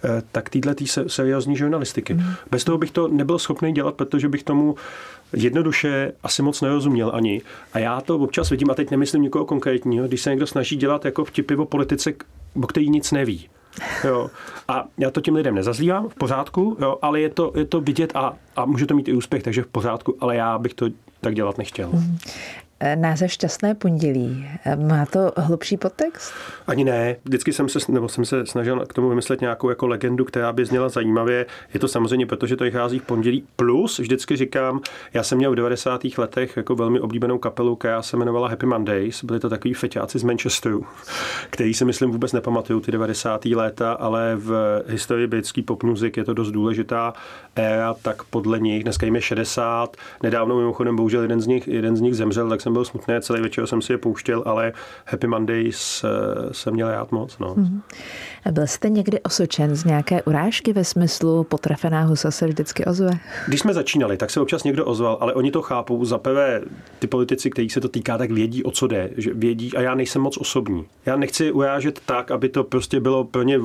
eh, 0.04 0.22
tak 0.32 0.50
týhle 0.50 0.74
tý 0.74 0.86
seriózní 0.86 1.56
žurnalistiky. 1.56 2.14
Mm. 2.14 2.22
Bez 2.50 2.64
toho 2.64 2.78
bych 2.78 2.90
to 2.90 3.08
nebyl 3.08 3.38
schopný 3.46 3.72
dělat, 3.72 3.94
protože 3.94 4.28
bych 4.28 4.42
tomu 4.42 4.74
jednoduše 5.32 6.12
asi 6.22 6.42
moc 6.42 6.60
nerozuměl 6.60 7.10
ani. 7.14 7.42
A 7.72 7.78
já 7.78 8.00
to 8.00 8.18
občas 8.18 8.50
vidím, 8.50 8.70
a 8.70 8.74
teď 8.74 8.90
nemyslím 8.90 9.22
nikoho 9.22 9.44
konkrétního, 9.44 10.06
když 10.06 10.20
se 10.20 10.30
někdo 10.30 10.46
snaží 10.46 10.76
dělat 10.76 11.04
jako 11.04 11.24
vtipy 11.24 11.54
o 11.54 11.64
politice, 11.64 12.12
o 12.62 12.66
který 12.66 12.90
nic 12.90 13.12
neví. 13.12 13.48
Jo. 14.04 14.30
A 14.68 14.84
já 14.98 15.10
to 15.10 15.20
těm 15.20 15.34
lidem 15.34 15.54
nezazlívám, 15.54 16.08
v 16.08 16.14
pořádku, 16.14 16.76
jo, 16.80 16.98
ale 17.02 17.20
je 17.20 17.28
to, 17.28 17.52
je 17.56 17.64
to 17.64 17.80
vidět 17.80 18.12
a, 18.14 18.32
a 18.56 18.64
může 18.64 18.86
to 18.86 18.94
mít 18.94 19.08
i 19.08 19.12
úspěch, 19.12 19.42
takže 19.42 19.62
v 19.62 19.66
pořádku, 19.66 20.16
ale 20.20 20.36
já 20.36 20.58
bych 20.58 20.74
to 20.74 20.86
tak 21.20 21.34
dělat 21.34 21.58
nechtěl. 21.58 21.90
Mm. 22.80 23.00
Název 23.00 23.32
Šťastné 23.32 23.74
pondělí, 23.74 24.48
má 24.88 25.06
to 25.06 25.32
hlubší 25.36 25.76
podtext? 25.76 26.32
Ani 26.66 26.84
ne. 26.84 27.16
Vždycky 27.24 27.52
jsem 27.52 27.68
se, 27.68 27.78
nebo 27.88 28.08
jsem 28.08 28.24
se 28.24 28.46
snažil 28.46 28.86
k 28.86 28.94
tomu 28.94 29.08
vymyslet 29.08 29.40
nějakou 29.40 29.68
jako 29.68 29.86
legendu, 29.86 30.24
která 30.24 30.52
by 30.52 30.64
zněla 30.64 30.88
zajímavě. 30.88 31.46
Je 31.74 31.80
to 31.80 31.88
samozřejmě, 31.88 32.26
protože 32.26 32.56
to 32.56 32.64
vychází 32.64 32.98
v 32.98 33.02
pondělí. 33.02 33.44
Plus, 33.56 33.98
vždycky 33.98 34.36
říkám, 34.36 34.80
já 35.14 35.22
jsem 35.22 35.38
měl 35.38 35.52
v 35.52 35.54
90. 35.54 36.00
letech 36.18 36.56
jako 36.56 36.74
velmi 36.74 37.00
oblíbenou 37.00 37.38
kapelu, 37.38 37.76
která 37.76 38.02
se 38.02 38.16
jmenovala 38.16 38.48
Happy 38.48 38.66
Mondays. 38.66 39.24
Byli 39.24 39.40
to 39.40 39.50
takový 39.50 39.74
feťáci 39.74 40.18
z 40.18 40.22
Manchesteru, 40.22 40.86
který 41.50 41.74
si 41.74 41.84
myslím 41.84 42.10
vůbec 42.10 42.32
nepamatuju 42.32 42.80
ty 42.80 42.92
90. 42.92 43.44
léta, 43.44 43.92
ale 43.92 44.36
v 44.36 44.82
historii 44.86 45.26
britské 45.26 45.62
pop 45.62 45.82
music 45.82 46.16
je 46.16 46.24
to 46.24 46.34
dost 46.34 46.50
důležitá 46.50 47.12
éra, 47.56 47.94
tak 48.02 48.22
podle 48.22 48.58
nich, 48.58 48.82
dneska 48.82 49.06
jim 49.06 49.14
je 49.14 49.20
60, 49.20 49.96
nedávno 50.22 50.56
mimochodem 50.56 50.96
bohužel 50.96 51.22
jeden 51.22 51.40
z 51.40 51.46
nich, 51.46 51.68
jeden 51.68 51.96
z 51.96 52.00
nich 52.00 52.14
zemřel, 52.14 52.48
tak 52.48 52.60
jsem 52.66 52.72
byl 52.72 52.84
smutný, 52.84 53.14
celý 53.20 53.40
večer 53.40 53.66
jsem 53.66 53.82
si 53.82 53.92
je 53.92 53.98
pouštěl, 53.98 54.42
ale 54.46 54.72
Happy 55.06 55.26
Mondays 55.26 56.04
jsem 56.52 56.74
měl 56.74 56.90
rád 56.90 57.12
moc. 57.12 57.38
No. 57.38 57.54
Mm-hmm. 57.54 57.80
Byl 58.50 58.66
jste 58.66 58.88
někdy 58.88 59.20
osočen 59.20 59.76
z 59.76 59.84
nějaké 59.84 60.22
urážky 60.22 60.72
ve 60.72 60.84
smyslu 60.84 61.44
potrefená 61.44 62.02
husa 62.02 62.30
se 62.30 62.46
vždycky 62.46 62.84
ozve? 62.84 63.10
Když 63.48 63.60
jsme 63.60 63.74
začínali, 63.74 64.16
tak 64.16 64.30
se 64.30 64.40
občas 64.40 64.64
někdo 64.64 64.84
ozval, 64.84 65.18
ale 65.20 65.34
oni 65.34 65.50
to 65.50 65.62
chápou. 65.62 66.04
Za 66.04 66.18
prvé, 66.18 66.62
ty 66.98 67.06
politici, 67.06 67.50
kterých 67.50 67.72
se 67.72 67.80
to 67.80 67.88
týká, 67.88 68.18
tak 68.18 68.30
vědí, 68.30 68.64
o 68.64 68.70
co 68.70 68.86
jde. 68.86 69.10
Že 69.16 69.34
vědí 69.34 69.76
a 69.76 69.80
já 69.80 69.94
nejsem 69.94 70.22
moc 70.22 70.36
osobní. 70.36 70.86
Já 71.06 71.16
nechci 71.16 71.52
urážet 71.52 72.00
tak, 72.06 72.30
aby 72.30 72.48
to 72.48 72.64
prostě 72.64 73.00
bylo 73.00 73.24
pro 73.24 73.42
ně 73.42 73.58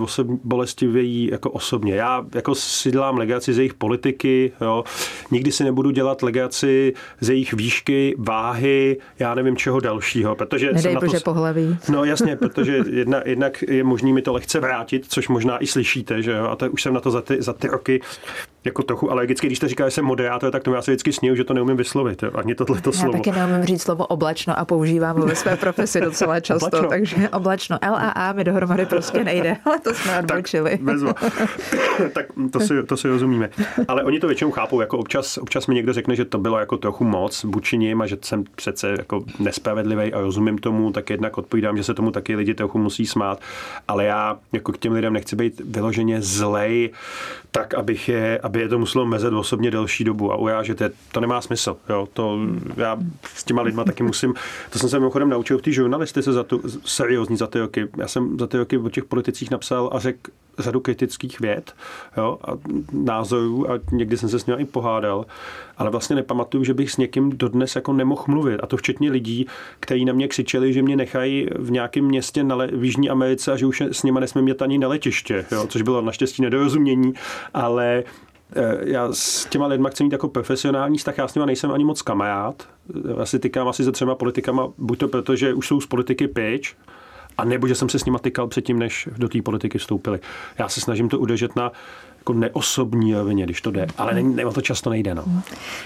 jako 1.31 1.51
osobně. 1.51 1.96
Já 1.96 2.25
jako 2.36 2.55
si 2.55 2.91
dělám 2.91 3.17
legaci 3.17 3.53
z 3.53 3.58
jejich 3.58 3.74
politiky, 3.74 4.51
jo. 4.62 4.84
nikdy 5.31 5.51
si 5.51 5.63
nebudu 5.63 5.91
dělat 5.91 6.24
legaci 6.24 6.93
z 7.20 7.29
jejich 7.29 7.53
výšky, 7.53 8.15
váhy, 8.17 8.91
já 9.20 9.36
nevím 9.36 9.58
čeho 9.58 9.80
dalšího, 9.80 10.36
protože 10.36 10.66
Nedej 10.68 10.82
jsem 10.82 10.94
na 10.94 11.00
to... 11.00 11.20
pohlaví. 11.24 11.78
No 11.90 12.04
jasně, 12.06 12.36
protože 12.36 12.84
jedna, 12.90 13.22
jednak 13.26 13.62
je 13.62 13.84
možný 13.84 14.14
mi 14.14 14.22
to 14.22 14.34
lehce 14.34 14.60
vrátit, 14.60 15.06
což 15.10 15.28
možná 15.28 15.64
i 15.64 15.68
slyšíte, 15.68 16.22
že 16.22 16.32
jo, 16.32 16.48
a 16.48 16.56
to 16.56 16.72
už 16.72 16.82
jsem 16.82 16.94
na 16.94 17.00
to 17.00 17.12
za 17.12 17.22
ty, 17.22 17.42
za 17.42 17.54
ty 17.54 17.68
roky 17.68 18.02
jako 18.65 18.84
trochu 18.84 19.12
alergický. 19.12 19.48
Když 19.48 19.58
jste 19.58 19.68
říká, 19.68 19.86
že 19.86 19.91
jsem 19.91 20.06
moderátor, 20.06 20.51
tak 20.51 20.63
to 20.63 20.74
já 20.74 20.82
se 20.82 20.91
vždycky 20.91 21.13
sněju, 21.13 21.36
že 21.36 21.44
to 21.44 21.53
neumím 21.53 21.77
vyslovit. 21.77 22.24
Jo? 22.24 22.32
Ani 22.36 22.56
tohle 22.56 22.82
to 22.82 22.91
slovo. 22.91 23.12
Já 23.12 23.18
taky 23.18 23.32
neumím 23.39 23.65
říct 23.65 23.82
slovo 23.84 24.06
oblačno 24.06 24.60
a 24.60 24.65
používám 24.65 25.18
ho 25.18 25.25
ve 25.25 25.36
své 25.36 25.58
profesi 25.58 26.01
docela 26.01 26.39
často. 26.39 26.65
oblačno. 26.68 26.89
Takže 26.89 27.30
oblačno. 27.30 27.77
L 27.82 27.96
a 27.96 28.10
A 28.10 28.34
mi 28.34 28.44
dohromady 28.44 28.86
prostě 28.86 29.24
nejde, 29.24 29.58
ale 29.65 29.80
to 29.80 29.94
jsme 29.94 30.20
odbočili. 30.20 30.80
tak, 31.13 31.18
tak 32.13 32.25
to 32.51 32.60
si, 32.60 32.84
to 32.84 32.98
si 32.98 33.08
rozumíme. 33.08 33.50
Ale 33.88 34.03
oni 34.03 34.20
to 34.20 34.27
většinou 34.27 34.51
chápou, 34.51 34.82
jako 34.82 34.98
občas, 34.98 35.38
občas 35.38 35.68
mi 35.68 35.75
někdo 35.75 35.94
řekne, 35.94 36.15
že 36.15 36.25
to 36.25 36.38
bylo 36.38 36.60
jako 36.60 36.77
trochu 36.77 37.03
moc 37.03 37.44
vůči 37.44 37.77
nim 37.77 38.01
a 38.01 38.08
že 38.08 38.18
jsem 38.22 38.44
přece 38.56 38.89
jako 38.98 39.24
nespravedlivý 39.39 40.13
a 40.13 40.22
rozumím 40.22 40.58
tomu, 40.58 40.91
tak 40.91 41.10
jednak 41.10 41.38
odpovídám, 41.38 41.77
že 41.77 41.84
se 41.84 41.94
tomu 41.94 42.12
taky 42.12 42.36
lidi 42.36 42.53
trochu 42.53 42.77
musí 42.77 43.06
smát. 43.06 43.39
Ale 43.88 44.06
já 44.06 44.38
jako 44.53 44.72
k 44.72 44.77
těm 44.77 44.94
lidem 44.94 45.13
nechci 45.13 45.36
být 45.36 45.62
vyloženě 45.65 46.22
zlej, 46.22 46.89
tak 47.51 47.74
abych 47.74 48.10
je, 48.10 48.39
aby 48.51 48.60
je 48.60 48.70
to 48.70 48.79
muselo 48.79 49.05
mezet 49.05 49.34
osobně 49.34 49.72
delší 49.72 50.03
dobu 50.03 50.31
a 50.31 50.36
ujážet 50.36 50.81
je, 50.81 50.91
to 51.12 51.20
nemá 51.20 51.41
smysl. 51.41 51.77
Jo? 51.89 52.08
To 52.13 52.39
já 52.77 52.98
s 53.36 53.43
těma 53.43 53.62
lidma 53.62 53.84
taky 53.84 54.03
musím, 54.03 54.34
to 54.70 54.79
jsem 54.79 54.89
se 54.89 55.00
mimochodem 55.00 55.29
naučil 55.29 55.58
v 55.58 55.62
té 55.62 55.72
žurnalistice 55.72 56.34
za 56.34 56.43
tu, 56.43 56.62
seriózní 56.86 57.38
za 57.38 57.48
ty 57.48 57.60
roky. 57.60 57.88
Já 57.98 58.08
jsem 58.08 58.39
za 58.39 58.48
ty 58.48 58.58
roky 58.58 58.77
o 58.77 58.89
těch 58.89 59.05
politicích 59.05 59.51
napsal 59.51 59.89
a 59.93 60.00
řekl 60.00 60.31
řadu 60.60 60.79
kritických 60.79 61.39
věd 61.39 61.74
jo, 62.17 62.38
a 62.43 62.51
názorů 62.91 63.72
a 63.72 63.79
někdy 63.91 64.17
jsem 64.17 64.29
se 64.29 64.39
s 64.39 64.46
nimi 64.46 64.62
i 64.62 64.65
pohádal, 64.65 65.25
ale 65.77 65.89
vlastně 65.89 66.15
nepamatuju, 66.15 66.63
že 66.63 66.74
bych 66.74 66.91
s 66.91 66.98
někým 66.98 67.38
dodnes 67.38 67.75
jako 67.75 67.93
nemohl 67.93 68.24
mluvit. 68.27 68.60
A 68.63 68.67
to 68.67 68.77
včetně 68.77 69.12
lidí, 69.12 69.48
kteří 69.79 70.05
na 70.05 70.13
mě 70.13 70.27
křičeli, 70.27 70.74
že 70.74 70.81
mě 70.81 70.96
nechají 70.96 71.48
v 71.60 71.72
nějakém 71.72 72.05
městě 72.05 72.43
na 72.43 72.55
le- 72.55 72.67
v 72.67 72.84
Jižní 72.84 73.10
Americe 73.10 73.51
a 73.51 73.58
že 73.58 73.65
už 73.65 73.81
s 73.81 74.03
nimi 74.03 74.20
nesmím 74.20 74.48
jet 74.48 74.62
ani 74.62 74.77
na 74.77 74.88
letiště, 74.88 75.46
jo, 75.51 75.67
což 75.67 75.81
bylo 75.81 76.01
naštěstí 76.01 76.41
nedorozumění, 76.41 77.13
ale 77.53 78.03
eh, 78.55 78.77
já 78.81 79.13
s 79.13 79.46
těma 79.46 79.67
lidma 79.67 79.89
chci 79.89 80.03
mít 80.03 80.12
jako 80.12 80.27
profesionální 80.27 80.98
vztah, 80.98 81.17
já 81.17 81.27
s 81.27 81.36
nima 81.36 81.46
nejsem 81.46 81.72
ani 81.72 81.84
moc 81.84 82.01
kamarád. 82.01 82.67
Já 83.20 83.25
si 83.25 83.39
tykám 83.39 83.67
asi 83.67 83.84
se 83.84 83.91
třema 83.91 84.15
politikama, 84.15 84.67
buď 84.77 85.00
to 85.00 85.08
proto, 85.08 85.36
že 85.36 85.53
už 85.53 85.67
jsou 85.67 85.81
z 85.81 85.86
politiky 85.86 86.27
pryč, 86.27 86.75
a 87.38 87.46
nebo 87.46 87.68
že 87.68 87.76
jsem 87.76 87.90
se 87.90 88.00
s 88.00 88.06
nima 88.06 88.20
tykal 88.20 88.48
předtím, 88.48 88.80
než 88.80 89.10
do 89.18 89.30
té 89.30 89.42
politiky 89.42 89.78
vstoupili. 89.78 90.20
Já 90.60 90.70
se 90.70 90.82
snažím 90.82 91.10
to 91.10 91.20
udržet 91.20 91.56
na 91.56 91.72
jako 92.22 92.34
neosobní 92.34 93.13
rovině, 93.13 93.44
když 93.44 93.62
to 93.62 93.72
jde, 93.72 93.88
ale 93.98 94.13
ne, 94.13 94.24
ne, 94.24 94.44
to 94.54 94.62
často 94.62 94.90
nejde. 94.90 95.16
No. 95.16 95.25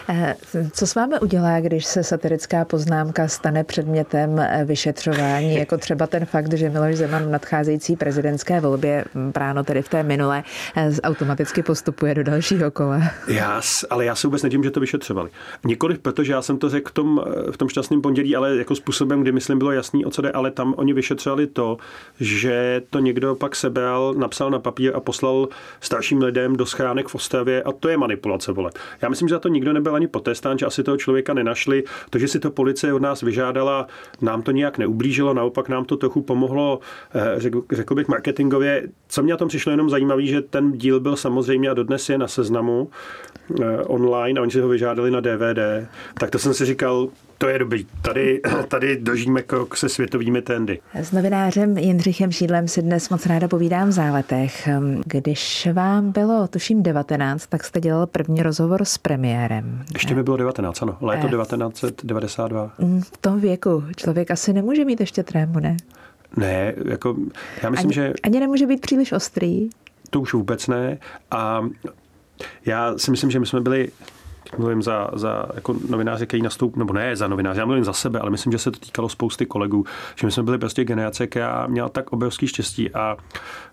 Eh, 0.10 0.36
co 0.74 0.88
s 0.88 0.96
vámi 0.96 1.20
udělá, 1.20 1.60
když 1.60 1.86
se 1.86 2.04
satirická 2.04 2.66
poznámka 2.66 3.28
stane 3.28 3.64
předmětem 3.64 4.40
eh, 4.40 4.66
vyšetřování, 4.66 5.56
jako 5.64 5.78
třeba 5.78 6.08
ten 6.08 6.26
fakt, 6.26 6.54
že 6.54 6.70
Miloš 6.70 6.96
Zeman 6.96 7.24
v 7.24 7.30
nadcházející 7.30 7.96
prezidentské 7.96 8.62
volbě, 8.62 9.06
práno 9.32 9.64
tedy 9.64 9.82
v 9.82 9.90
té 9.90 10.04
minulé, 10.04 10.44
eh, 10.76 10.92
automaticky 11.04 11.64
postupuje 11.64 12.16
do 12.16 12.24
dalšího 12.24 12.72
kola? 12.72 13.02
Já, 13.28 13.62
ale 13.90 14.06
já 14.06 14.16
se 14.16 14.28
vůbec 14.28 14.44
nedím, 14.44 14.64
že 14.64 14.72
to 14.72 14.80
vyšetřovali. 14.80 15.30
Nikoliv, 15.66 16.00
protože 16.00 16.34
já 16.34 16.42
jsem 16.42 16.58
to 16.58 16.70
řekl 16.70 16.90
v 16.90 16.94
tom, 16.94 17.22
v 17.52 17.58
tom 17.58 17.70
šťastném 17.70 18.02
pondělí, 18.02 18.36
ale 18.36 18.58
jako 18.58 18.76
způsobem, 18.76 19.22
kdy 19.22 19.32
myslím 19.32 19.58
bylo 19.58 19.72
jasný, 19.72 20.06
o 20.06 20.10
co 20.10 20.22
jde, 20.22 20.32
ale 20.32 20.52
tam 20.52 20.74
oni 20.78 20.94
vyšetřovali 20.94 21.48
to, 21.48 21.78
že 22.20 22.82
to 22.90 23.00
někdo 23.00 23.36
pak 23.36 23.56
sebral, 23.56 24.14
napsal 24.18 24.52
na 24.52 24.60
papír 24.60 24.92
a 24.96 25.00
poslal 25.00 25.48
starším 25.82 26.25
lidem 26.26 26.56
do 26.56 26.66
schránek 26.66 27.08
v 27.08 27.16
Ostravě 27.16 27.64
a 27.64 27.72
to 27.72 27.90
je 27.90 27.98
manipulace 27.98 28.52
voleb. 28.52 28.74
Já 29.02 29.10
myslím, 29.10 29.28
že 29.28 29.36
za 29.36 29.40
to 29.40 29.48
nikdo 29.48 29.74
nebyl 29.74 29.96
ani 29.96 30.08
potestán, 30.08 30.58
že 30.58 30.66
asi 30.66 30.84
toho 30.84 30.98
člověka 30.98 31.34
nenašli. 31.34 31.84
To, 32.10 32.20
že 32.20 32.28
si 32.28 32.40
to 32.40 32.52
policie 32.52 32.94
od 32.94 33.02
nás 33.02 33.22
vyžádala, 33.22 33.88
nám 34.22 34.42
to 34.42 34.52
nějak 34.52 34.78
neublížilo, 34.78 35.34
naopak 35.34 35.70
nám 35.70 35.86
to 35.86 35.98
trochu 35.98 36.22
pomohlo, 36.22 36.80
eh, 37.16 37.34
řekl, 37.38 37.64
řekl 37.72 37.96
bych 37.96 38.08
marketingově. 38.08 38.88
Co 39.08 39.24
mě 39.24 39.34
na 39.34 39.38
tom 39.38 39.48
přišlo 39.48 39.72
jenom 39.72 39.90
zajímavé, 39.90 40.26
že 40.26 40.42
ten 40.42 40.72
díl 40.72 41.00
byl 41.00 41.16
samozřejmě 41.16 41.70
a 41.70 41.74
dodnes 41.74 42.10
je 42.10 42.18
na 42.18 42.28
seznamu 42.28 42.90
eh, 43.62 43.78
online 43.82 44.40
a 44.40 44.42
oni 44.42 44.52
si 44.52 44.60
ho 44.60 44.68
vyžádali 44.68 45.12
na 45.12 45.20
DVD. 45.20 45.88
Tak 46.20 46.30
to 46.30 46.40
jsem 46.40 46.54
si 46.54 46.66
říkal, 46.66 47.10
to 47.38 47.48
je 47.48 47.60
dobrý. 47.60 47.86
Tady, 48.02 48.42
tady 48.68 48.98
dožíme 48.98 49.42
krok 49.42 49.78
se 49.78 49.90
světovými 49.90 50.42
trendy. 50.42 50.80
S 50.94 51.12
novinářem 51.12 51.78
Jindřichem 51.78 52.32
Šídlem 52.32 52.68
si 52.68 52.82
dnes 52.82 53.10
moc 53.10 53.26
ráda 53.26 53.48
povídám 53.48 53.90
v 53.90 53.92
záletech. 53.92 54.70
Když 55.06 55.68
vám 55.74 56.12
bylo, 56.12 56.48
tuším, 56.48 56.84
19, 56.84 57.48
tak 57.48 57.64
jste 57.64 57.82
dělal 57.82 58.08
první 58.08 58.44
rozhovor 58.44 58.86
s 58.86 58.98
premiérem. 58.98 59.86
Ještě 59.94 60.16
mi 60.16 60.24
bylo 60.24 60.38
19, 60.38 60.82
ano. 60.82 60.98
Léto 61.02 61.28
1992. 61.28 62.72
Eh. 62.80 62.86
Mm, 62.86 63.02
v 63.02 63.18
tom 63.18 63.40
věku 63.40 63.84
člověk 63.96 64.32
asi 64.32 64.54
nemůže 64.54 64.86
mít 64.86 65.00
ještě 65.00 65.24
trému, 65.24 65.60
ne? 65.60 65.78
Ne, 66.38 66.74
jako 66.86 67.16
já 67.64 67.70
myslím, 67.70 67.88
ani, 67.88 67.94
že... 67.94 68.14
Ani 68.24 68.40
nemůže 68.40 68.68
být 68.68 68.82
příliš 68.82 69.12
ostrý. 69.12 69.70
To 70.10 70.22
už 70.22 70.34
vůbec 70.34 70.68
ne. 70.68 70.98
A 71.32 71.62
já 72.66 72.98
si 72.98 73.12
myslím, 73.12 73.32
že 73.32 73.40
my 73.40 73.46
jsme 73.46 73.62
byli 73.62 73.90
mluvím 74.58 74.82
za, 74.82 75.10
za 75.14 75.46
jako 75.54 75.76
novináře, 75.90 76.26
který 76.26 76.44
nastup, 76.44 76.76
nebo 76.76 76.94
ne 76.94 77.16
za 77.16 77.28
novináře, 77.28 77.60
já 77.60 77.66
mluvím 77.66 77.84
za 77.84 77.94
sebe, 77.94 78.20
ale 78.20 78.30
myslím, 78.30 78.52
že 78.52 78.58
se 78.58 78.72
to 78.72 78.80
týkalo 78.80 79.10
spousty 79.10 79.46
kolegů, 79.46 79.86
že 80.16 80.28
my 80.28 80.32
jsme 80.32 80.44
byli 80.44 80.58
prostě 80.58 80.84
generace, 80.84 81.28
která 81.28 81.68
měla 81.68 81.90
tak 81.90 82.14
obrovský 82.14 82.48
štěstí 82.48 82.92
a 82.92 83.18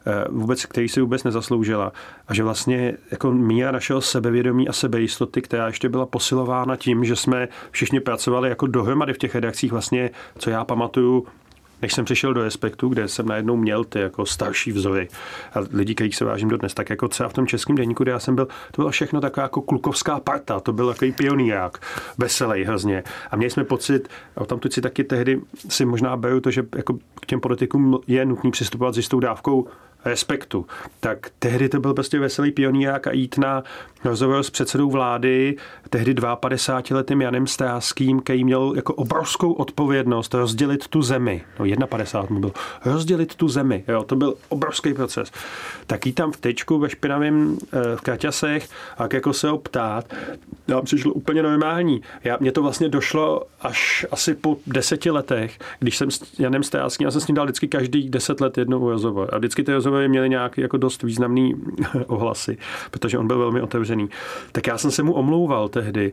e, 0.07 0.25
vůbec, 0.31 0.67
který 0.67 0.88
si 0.88 1.00
vůbec 1.00 1.25
nezasloužila. 1.25 1.93
A 2.29 2.35
že 2.35 2.43
vlastně 2.43 2.97
jako 3.11 3.33
míra 3.33 3.71
našeho 3.71 4.00
sebevědomí 4.00 4.69
a 4.69 4.73
sebejistoty, 4.73 5.43
která 5.43 5.67
ještě 5.67 5.88
byla 5.88 6.07
posilována 6.07 6.76
tím, 6.76 7.05
že 7.05 7.17
jsme 7.17 7.49
všichni 7.71 8.00
pracovali 8.00 8.49
jako 8.49 8.67
dohromady 8.67 9.12
v 9.12 9.19
těch 9.19 9.35
redakcích, 9.35 9.73
vlastně, 9.73 10.11
co 10.38 10.50
já 10.50 10.64
pamatuju, 10.64 11.26
než 11.83 11.93
jsem 11.93 12.05
přišel 12.05 12.35
do 12.35 12.43
Respektu, 12.43 12.89
kde 12.89 13.09
jsem 13.09 13.27
najednou 13.27 13.57
měl 13.57 13.85
ty 13.85 14.01
jako 14.01 14.27
starší 14.27 14.73
vzory 14.73 15.09
a 15.55 15.59
lidi, 15.73 15.95
kterých 15.95 16.17
se 16.17 16.25
vážím 16.25 16.49
dodnes, 16.49 16.75
tak 16.75 16.91
jako 16.91 17.09
třeba 17.09 17.29
v 17.29 17.33
tom 17.33 17.47
českém 17.47 17.77
denníku, 17.77 18.03
kde 18.03 18.12
já 18.12 18.19
jsem 18.19 18.35
byl, 18.35 18.47
to 18.47 18.83
bylo 18.83 18.91
všechno 18.91 19.21
taková 19.21 19.43
jako 19.43 19.62
klukovská 19.62 20.21
parta, 20.21 20.61
to 20.61 20.73
byl 20.73 20.93
takový 20.93 21.12
pionýrák, 21.12 21.79
veselý 22.19 22.65
hrozně. 22.65 23.05
A 23.31 23.37
měli 23.37 23.51
jsme 23.51 23.65
pocit, 23.65 24.09
a 24.37 24.45
tam 24.45 24.61
si 24.71 24.81
taky 24.81 25.05
tehdy 25.05 25.41
si 25.69 25.85
možná 25.85 26.17
beru 26.17 26.41
to, 26.41 26.51
že 26.51 26.67
jako 26.77 26.99
k 27.21 27.27
těm 27.27 27.41
politikům 27.41 28.01
je 28.07 28.25
nutný 28.25 28.51
přistupovat 28.51 28.95
s 28.95 28.97
jistou 28.97 29.21
dávkou 29.21 29.67
respektu. 30.04 30.66
Tak 31.00 31.30
tehdy 31.38 31.68
to 31.68 31.80
byl 31.80 31.94
prostě 31.94 32.18
veselý 32.18 32.52
pionýrák 32.52 33.06
a 33.06 33.12
jít 33.12 33.38
na 33.38 33.62
rozhovor 34.04 34.42
s 34.42 34.50
předsedou 34.50 34.90
vlády, 34.90 35.56
tehdy 35.90 36.14
52-letým 36.14 37.21
Janem 37.21 37.47
Stráským, 37.47 38.21
který 38.21 38.44
měl 38.44 38.73
jako 38.76 38.94
obrovskou 38.94 39.52
odpovědnost 39.52 40.35
rozdělit 40.35 40.88
tu 40.88 41.02
zemi. 41.02 41.44
No 41.78 41.87
51 41.87 42.35
mu 42.35 42.40
byl. 42.40 42.52
Rozdělit 42.85 43.35
tu 43.35 43.49
zemi. 43.49 43.85
Jo, 43.88 44.02
to 44.02 44.16
byl 44.16 44.35
obrovský 44.49 44.94
proces. 44.94 45.32
Tak 45.87 46.06
jít 46.06 46.12
tam 46.12 46.32
v 46.32 46.37
tečku 46.37 46.78
ve 46.78 46.90
špinavém 46.90 47.59
eh, 47.73 47.97
v 47.97 48.00
kraťasech 48.00 48.68
a 48.99 49.09
jako 49.12 49.32
se 49.32 49.49
ho 49.49 49.59
ptát, 49.59 50.14
nám 50.68 50.85
přišlo 50.85 51.12
úplně 51.12 51.42
normální. 51.42 52.02
Já, 52.25 52.37
mně 52.40 52.52
to 52.52 52.62
vlastně 52.62 52.88
došlo 52.88 53.42
až 53.61 54.06
asi 54.11 54.35
po 54.35 54.56
deseti 54.66 55.11
letech, 55.11 55.59
když 55.78 55.97
jsem 55.97 56.11
s 56.11 56.38
Janem 56.38 56.62
Stráským, 56.62 57.04
já 57.04 57.11
jsem 57.11 57.21
s 57.21 57.26
ním 57.26 57.35
dal 57.35 57.44
vždycky 57.47 57.68
každý 57.68 58.11
deset 58.11 58.40
let 58.40 58.59
jednou 58.59 58.90
rozhovor. 58.90 59.28
A 59.32 59.38
vždycky 59.38 59.62
ty 59.62 59.73
měly 60.08 60.28
nějaký 60.28 60.61
jako 60.61 60.76
dost 60.76 61.02
významný 61.02 61.54
ohlasy, 62.06 62.58
protože 62.90 63.18
on 63.18 63.26
byl 63.26 63.38
velmi 63.38 63.61
otevřený. 63.61 64.08
Tak 64.52 64.66
já 64.66 64.78
jsem 64.78 64.90
se 64.90 65.02
mu 65.02 65.12
omlouval 65.12 65.68
tehdy. 65.68 66.12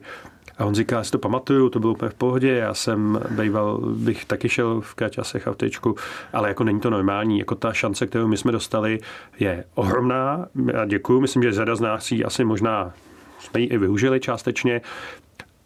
A 0.57 0.65
on 0.65 0.75
říká, 0.75 0.97
já 0.97 1.03
si 1.03 1.11
to 1.11 1.19
pamatuju, 1.19 1.69
to 1.69 1.79
bylo 1.79 1.93
úplně 1.93 2.09
v 2.09 2.13
pohodě, 2.13 2.51
já 2.51 2.73
jsem 2.73 3.19
býval, 3.29 3.77
bych 3.77 4.25
taky 4.25 4.49
šel 4.49 4.81
v 4.81 4.95
kraťasech 4.95 5.47
a 5.47 5.51
v 5.51 5.55
tečku, 5.55 5.95
ale 6.33 6.47
jako 6.47 6.63
není 6.63 6.79
to 6.79 6.89
normální, 6.89 7.39
jako 7.39 7.55
ta 7.55 7.73
šance, 7.73 8.07
kterou 8.07 8.27
my 8.27 8.37
jsme 8.37 8.51
dostali, 8.51 8.99
je 9.39 9.63
ohromná. 9.75 10.45
Já 10.73 10.85
děkuju, 10.85 11.21
myslím, 11.21 11.43
že 11.43 11.51
řada 11.51 11.75
z 11.75 11.81
nás 11.81 12.11
ji 12.11 12.23
asi 12.23 12.43
možná 12.43 12.93
jsme 13.39 13.59
ji 13.59 13.67
i 13.67 13.77
využili 13.77 14.19
částečně, 14.19 14.81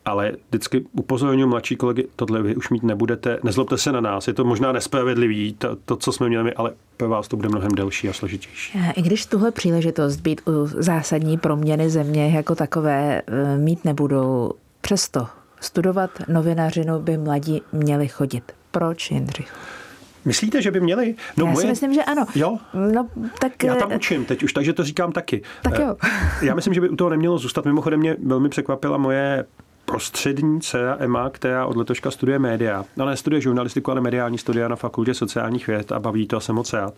ale 0.05 0.31
vždycky 0.49 0.85
upozorňuji 0.91 1.45
mladší 1.45 1.75
kolegy, 1.75 2.07
tohle 2.15 2.41
vy 2.41 2.55
už 2.55 2.69
mít 2.69 2.83
nebudete, 2.83 3.39
nezlobte 3.43 3.77
se 3.77 3.91
na 3.91 4.01
nás, 4.01 4.27
je 4.27 4.33
to 4.33 4.43
možná 4.43 4.71
nespravedlivý, 4.71 5.53
to, 5.53 5.75
to 5.85 5.95
co 5.95 6.11
jsme 6.11 6.29
měli, 6.29 6.53
ale 6.53 6.73
pro 6.97 7.09
vás 7.09 7.27
to 7.27 7.35
bude 7.35 7.49
mnohem 7.49 7.71
delší 7.71 8.09
a 8.09 8.13
složitější. 8.13 8.79
I 8.95 9.01
když 9.01 9.25
tuhle 9.25 9.51
příležitost 9.51 10.15
být 10.15 10.41
u 10.47 10.67
zásadní 10.67 11.37
proměny 11.37 11.89
země 11.89 12.29
jako 12.29 12.55
takové 12.55 13.21
e, 13.27 13.57
mít 13.57 13.85
nebudou, 13.85 14.51
přesto 14.81 15.27
studovat 15.59 16.11
novinařinu 16.27 16.99
by 16.99 17.17
mladí 17.17 17.61
měli 17.71 18.07
chodit. 18.07 18.51
Proč, 18.71 19.11
Jindřich? 19.11 19.53
Myslíte, 20.25 20.61
že 20.61 20.71
by 20.71 20.79
měli? 20.79 21.15
No, 21.37 21.45
Já 21.45 21.51
moje... 21.51 21.61
si 21.61 21.67
myslím, 21.67 21.93
že 21.93 22.03
ano. 22.03 22.25
Jo? 22.35 22.57
No, 22.93 23.09
tak... 23.39 23.63
Já 23.63 23.75
tam 23.75 23.91
e, 23.91 23.95
učím 23.95 24.25
teď 24.25 24.43
už, 24.43 24.53
takže 24.53 24.73
to 24.73 24.83
říkám 24.83 25.11
taky. 25.11 25.41
Tak 25.61 25.79
jo. 25.79 25.95
Já 26.41 26.55
myslím, 26.55 26.73
že 26.73 26.81
by 26.81 26.89
u 26.89 26.95
toho 26.95 27.09
nemělo 27.09 27.37
zůstat. 27.37 27.65
Mimochodem 27.65 27.99
mě 27.99 28.15
velmi 28.23 28.49
překvapila 28.49 28.97
moje 28.97 29.45
prostřední 29.93 30.61
dcera 30.61 30.97
Emma, 30.99 31.29
která 31.29 31.65
od 31.65 31.77
letoška 31.77 32.11
studuje 32.11 32.39
média. 32.39 32.85
Ona 32.97 33.05
nestuduje 33.05 33.41
žurnalistiku, 33.41 33.91
ale 33.91 34.01
mediální 34.01 34.37
studia 34.37 34.67
na 34.67 34.75
fakultě 34.75 35.13
sociálních 35.13 35.67
věd 35.67 35.91
a 35.91 35.99
baví 35.99 36.27
to 36.27 36.37
a 36.37 36.39
jsem 36.39 36.55
moc 36.55 36.73
rád. 36.73 36.93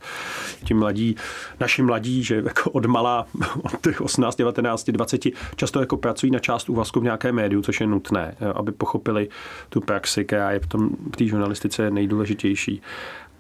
Ti 0.64 0.74
mladí, 0.74 1.16
naši 1.60 1.82
mladí, 1.82 2.24
že 2.24 2.36
jako 2.46 2.72
od 2.72 2.86
malá, 2.86 3.28
od 3.64 3.82
těch 3.82 4.02
18, 4.02 4.36
19, 4.36 4.90
20, 4.90 5.22
často 5.56 5.80
jako 5.80 5.98
pracují 5.98 6.32
na 6.32 6.40
část 6.40 6.70
úvazku 6.70 7.00
v 7.00 7.04
nějaké 7.04 7.32
médiu, 7.32 7.62
což 7.62 7.82
je 7.82 7.88
nutné, 7.88 8.36
aby 8.56 8.72
pochopili 8.72 9.30
tu 9.70 9.82
praxi, 9.82 10.26
která 10.26 10.52
je 10.52 10.60
v 10.60 10.68
tom 10.68 10.90
v 11.14 11.18
té 11.18 11.26
žurnalistice 11.26 11.92
nejdůležitější. 11.92 12.82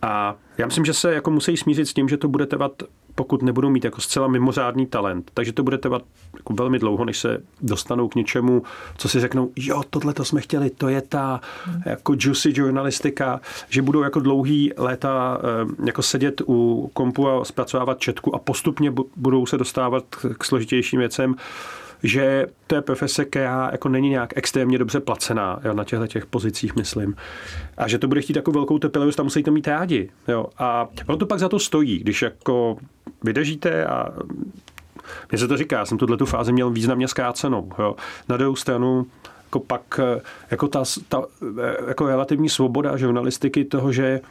A 0.01 0.35
já 0.57 0.65
myslím, 0.65 0.85
že 0.85 0.93
se 0.93 1.13
jako 1.13 1.31
musí 1.31 1.57
smířit 1.57 1.87
s 1.87 1.93
tím, 1.93 2.09
že 2.09 2.17
to 2.17 2.27
bude 2.27 2.45
trvat, 2.45 2.83
pokud 3.15 3.41
nebudou 3.41 3.69
mít 3.69 3.83
jako 3.83 4.01
zcela 4.01 4.27
mimořádný 4.27 4.85
talent. 4.85 5.31
Takže 5.33 5.53
to 5.53 5.63
bude 5.63 5.77
trvat 5.77 6.01
jako 6.37 6.53
velmi 6.53 6.79
dlouho, 6.79 7.05
než 7.05 7.17
se 7.17 7.41
dostanou 7.61 8.07
k 8.07 8.15
něčemu, 8.15 8.63
co 8.97 9.09
si 9.09 9.19
řeknou, 9.19 9.51
jo, 9.55 9.83
tohle 9.89 10.13
to 10.13 10.25
jsme 10.25 10.41
chtěli, 10.41 10.69
to 10.69 10.89
je 10.89 11.01
ta 11.01 11.41
jako 11.85 12.15
juicy 12.19 12.55
žurnalistika, 12.55 13.41
že 13.69 13.81
budou 13.81 14.01
jako 14.01 14.19
dlouhý 14.19 14.71
léta 14.77 15.37
eh, 15.41 15.85
jako 15.85 16.01
sedět 16.01 16.41
u 16.47 16.89
kompu 16.93 17.29
a 17.29 17.45
zpracovávat 17.45 17.99
četku 17.99 18.35
a 18.35 18.39
postupně 18.39 18.93
budou 19.15 19.45
se 19.45 19.57
dostávat 19.57 20.03
k 20.37 20.45
složitějším 20.45 20.99
věcem 20.99 21.35
že 22.03 22.45
to 22.67 22.75
je 22.75 22.81
profese, 22.81 23.25
která 23.25 23.69
jako 23.71 23.89
není 23.89 24.09
nějak 24.09 24.33
extrémně 24.35 24.77
dobře 24.77 24.99
placená 24.99 25.59
jo, 25.63 25.73
na 25.73 25.83
těchto 25.83 26.07
těch 26.07 26.25
pozicích, 26.25 26.75
myslím. 26.75 27.15
A 27.77 27.87
že 27.87 27.97
to 27.97 28.07
bude 28.07 28.21
chtít 28.21 28.35
jako 28.35 28.51
velkou 28.51 28.79
trpělivost 28.79 29.19
a 29.19 29.23
musí 29.23 29.43
to 29.43 29.51
mít 29.51 29.67
rádi. 29.67 30.09
Jo. 30.27 30.45
A 30.57 30.87
ono 31.07 31.17
to 31.17 31.25
pak 31.25 31.39
za 31.39 31.49
to 31.49 31.59
stojí, 31.59 31.99
když 31.99 32.21
jako 32.21 32.77
vydržíte 33.23 33.85
a 33.85 34.13
mně 35.31 35.37
se 35.37 35.47
to 35.47 35.57
říká, 35.57 35.77
já 35.77 35.85
jsem 35.85 35.97
tuhle 35.97 36.17
tu 36.17 36.25
fázi 36.25 36.53
měl 36.53 36.69
významně 36.69 37.07
zkrácenou. 37.07 37.71
Jo. 37.79 37.95
Na 38.29 38.37
druhou 38.37 38.55
stranu 38.55 39.05
jako 39.45 39.59
pak 39.59 39.99
jako 40.51 40.67
ta, 40.67 40.83
ta 41.09 41.23
jako 41.87 42.07
relativní 42.07 42.49
svoboda 42.49 42.97
žurnalistiky 42.97 43.65
toho, 43.65 43.91
že 43.91 44.21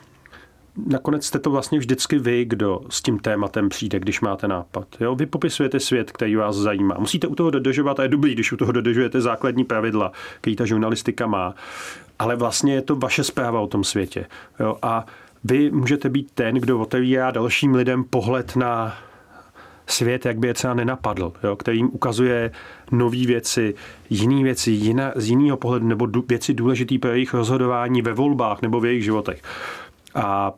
nakonec 0.87 1.27
jste 1.27 1.39
to 1.39 1.51
vlastně 1.51 1.79
vždycky 1.79 2.19
vy, 2.19 2.45
kdo 2.45 2.81
s 2.89 3.03
tím 3.03 3.19
tématem 3.19 3.69
přijde, 3.69 4.01
když 4.01 4.21
máte 4.21 4.49
nápad. 4.49 4.87
Jo? 5.01 5.15
Vy 5.15 5.27
popisujete 5.27 5.81
svět, 5.81 6.13
který 6.13 6.37
vás 6.37 6.57
zajímá. 6.57 6.97
Musíte 6.99 7.27
u 7.27 7.35
toho 7.35 7.51
dodržovat 7.51 8.01
a 8.01 8.03
je 8.03 8.09
dobrý, 8.09 8.35
když 8.35 8.53
u 8.53 8.57
toho 8.57 8.73
dodržujete 8.73 9.21
základní 9.21 9.65
pravidla, 9.65 10.13
který 10.41 10.57
ta 10.57 10.65
žurnalistika 10.65 11.27
má. 11.27 11.55
Ale 12.19 12.37
vlastně 12.37 12.75
je 12.75 12.83
to 12.83 12.97
vaše 12.97 13.25
zpráva 13.25 13.61
o 13.61 13.67
tom 13.67 13.85
světě. 13.85 14.27
Jo? 14.61 14.77
A 14.83 15.07
vy 15.45 15.71
můžete 15.71 16.09
být 16.09 16.31
ten, 16.35 16.55
kdo 16.55 16.79
otevírá 16.79 17.31
dalším 17.31 17.75
lidem 17.75 18.05
pohled 18.05 18.57
na 18.57 18.97
svět, 19.87 20.27
jak 20.27 20.39
by 20.39 20.47
je 20.47 20.55
třeba 20.55 20.75
nenapadl, 20.75 21.33
jo? 21.45 21.57
který 21.57 21.79
jim 21.79 21.91
ukazuje 21.93 22.51
nové 22.93 23.27
věci, 23.27 23.75
jiné 24.11 24.43
věci, 24.43 24.71
jiná, 24.71 25.13
z 25.17 25.29
jiného 25.29 25.57
pohledu, 25.57 25.87
nebo 25.87 26.07
věci 26.29 26.55
důležité 26.55 26.99
pro 26.99 27.11
jejich 27.11 27.35
rozhodování 27.35 28.03
ve 28.03 28.13
volbách 28.13 28.63
nebo 28.63 28.81
v 28.81 28.85
jejich 28.87 29.05
životech. 29.05 29.43
A 30.15 30.53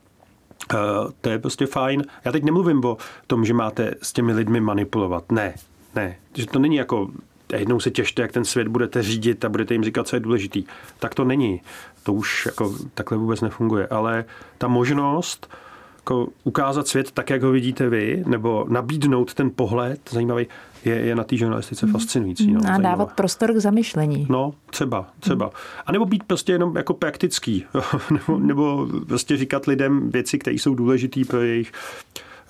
Uh, 0.74 1.10
to 1.20 1.30
je 1.30 1.38
prostě 1.38 1.66
fajn. 1.66 2.04
Já 2.24 2.32
teď 2.32 2.44
nemluvím 2.44 2.84
o 2.84 2.96
tom, 3.26 3.44
že 3.44 3.54
máte 3.54 3.94
s 4.02 4.12
těmi 4.12 4.32
lidmi 4.32 4.60
manipulovat. 4.60 5.32
Ne, 5.32 5.54
ne. 5.94 6.16
Že 6.34 6.46
to 6.46 6.58
není 6.58 6.76
jako 6.76 7.10
jednou 7.52 7.80
se 7.80 7.90
těšte, 7.90 8.22
jak 8.22 8.32
ten 8.32 8.44
svět 8.44 8.68
budete 8.68 9.02
řídit 9.02 9.44
a 9.44 9.48
budete 9.48 9.74
jim 9.74 9.84
říkat, 9.84 10.08
co 10.08 10.16
je 10.16 10.20
důležitý. 10.20 10.64
Tak 10.98 11.14
to 11.14 11.24
není. 11.24 11.60
To 12.02 12.12
už 12.12 12.46
jako 12.46 12.74
takhle 12.94 13.18
vůbec 13.18 13.40
nefunguje. 13.40 13.86
Ale 13.86 14.24
ta 14.58 14.68
možnost 14.68 15.48
jako 15.96 16.28
ukázat 16.44 16.88
svět 16.88 17.10
tak, 17.10 17.30
jak 17.30 17.42
ho 17.42 17.50
vidíte 17.50 17.88
vy, 17.88 18.24
nebo 18.26 18.66
nabídnout 18.68 19.34
ten 19.34 19.50
pohled 19.50 20.00
zajímavý, 20.10 20.46
je, 20.84 20.94
je 20.94 21.14
na 21.14 21.24
té 21.24 21.36
žurnalistice 21.36 21.86
fascinující. 21.86 22.52
No, 22.52 22.60
a 22.60 22.62
dávat 22.62 22.82
zajímavé. 22.82 23.12
prostor 23.14 23.52
k 23.52 23.56
zamyšlení. 23.56 24.26
No, 24.30 24.54
třeba, 24.70 25.08
třeba. 25.20 25.50
A 25.86 25.92
nebo 25.92 26.06
být 26.06 26.24
prostě 26.24 26.52
jenom 26.52 26.76
jako 26.76 26.94
praktický, 26.94 27.64
nebo, 28.10 28.38
nebo 28.38 28.88
prostě 29.06 29.36
říkat 29.36 29.66
lidem 29.66 30.10
věci, 30.10 30.38
které 30.38 30.54
jsou 30.54 30.74
důležité 30.74 31.20
pro 31.24 31.40
jejich 31.40 31.72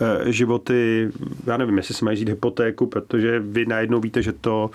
eh, 0.00 0.32
životy, 0.32 1.10
já 1.46 1.56
nevím, 1.56 1.76
jestli 1.76 1.94
si 1.94 2.04
mají 2.04 2.14
vzít 2.14 2.28
hypotéku, 2.28 2.86
protože 2.86 3.40
vy 3.40 3.66
najednou 3.66 4.00
víte, 4.00 4.22
že 4.22 4.32
to 4.32 4.70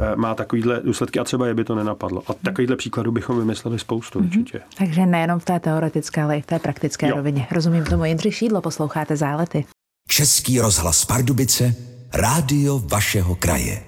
eh, 0.00 0.16
má 0.16 0.34
takovýhle 0.34 0.80
důsledky 0.84 1.18
a 1.18 1.24
třeba 1.24 1.46
je 1.46 1.54
by 1.54 1.64
to 1.64 1.74
nenapadlo. 1.74 2.22
A 2.26 2.34
takovýchhle 2.34 2.76
příkladů 2.76 3.12
bychom 3.12 3.38
vymysleli 3.38 3.78
spoustu 3.78 4.20
mm-hmm. 4.20 4.26
určitě. 4.26 4.60
Takže 4.78 5.06
nejenom 5.06 5.38
v 5.38 5.44
té 5.44 5.60
teoretické, 5.60 6.22
ale 6.22 6.38
i 6.38 6.42
v 6.42 6.46
té 6.46 6.58
praktické 6.58 7.08
jo. 7.08 7.16
rovině. 7.16 7.46
Rozumím 7.50 7.84
tomu. 7.84 8.04
Jindřich 8.04 8.34
Šídlo, 8.34 8.60
posloucháte 8.60 9.16
Zálety. 9.16 9.64
Český 10.08 10.60
rozhlas 10.60 11.04
Pardubice 11.04 11.74
Rádio 12.14 12.78
vašeho 12.78 13.34
kraje. 13.34 13.82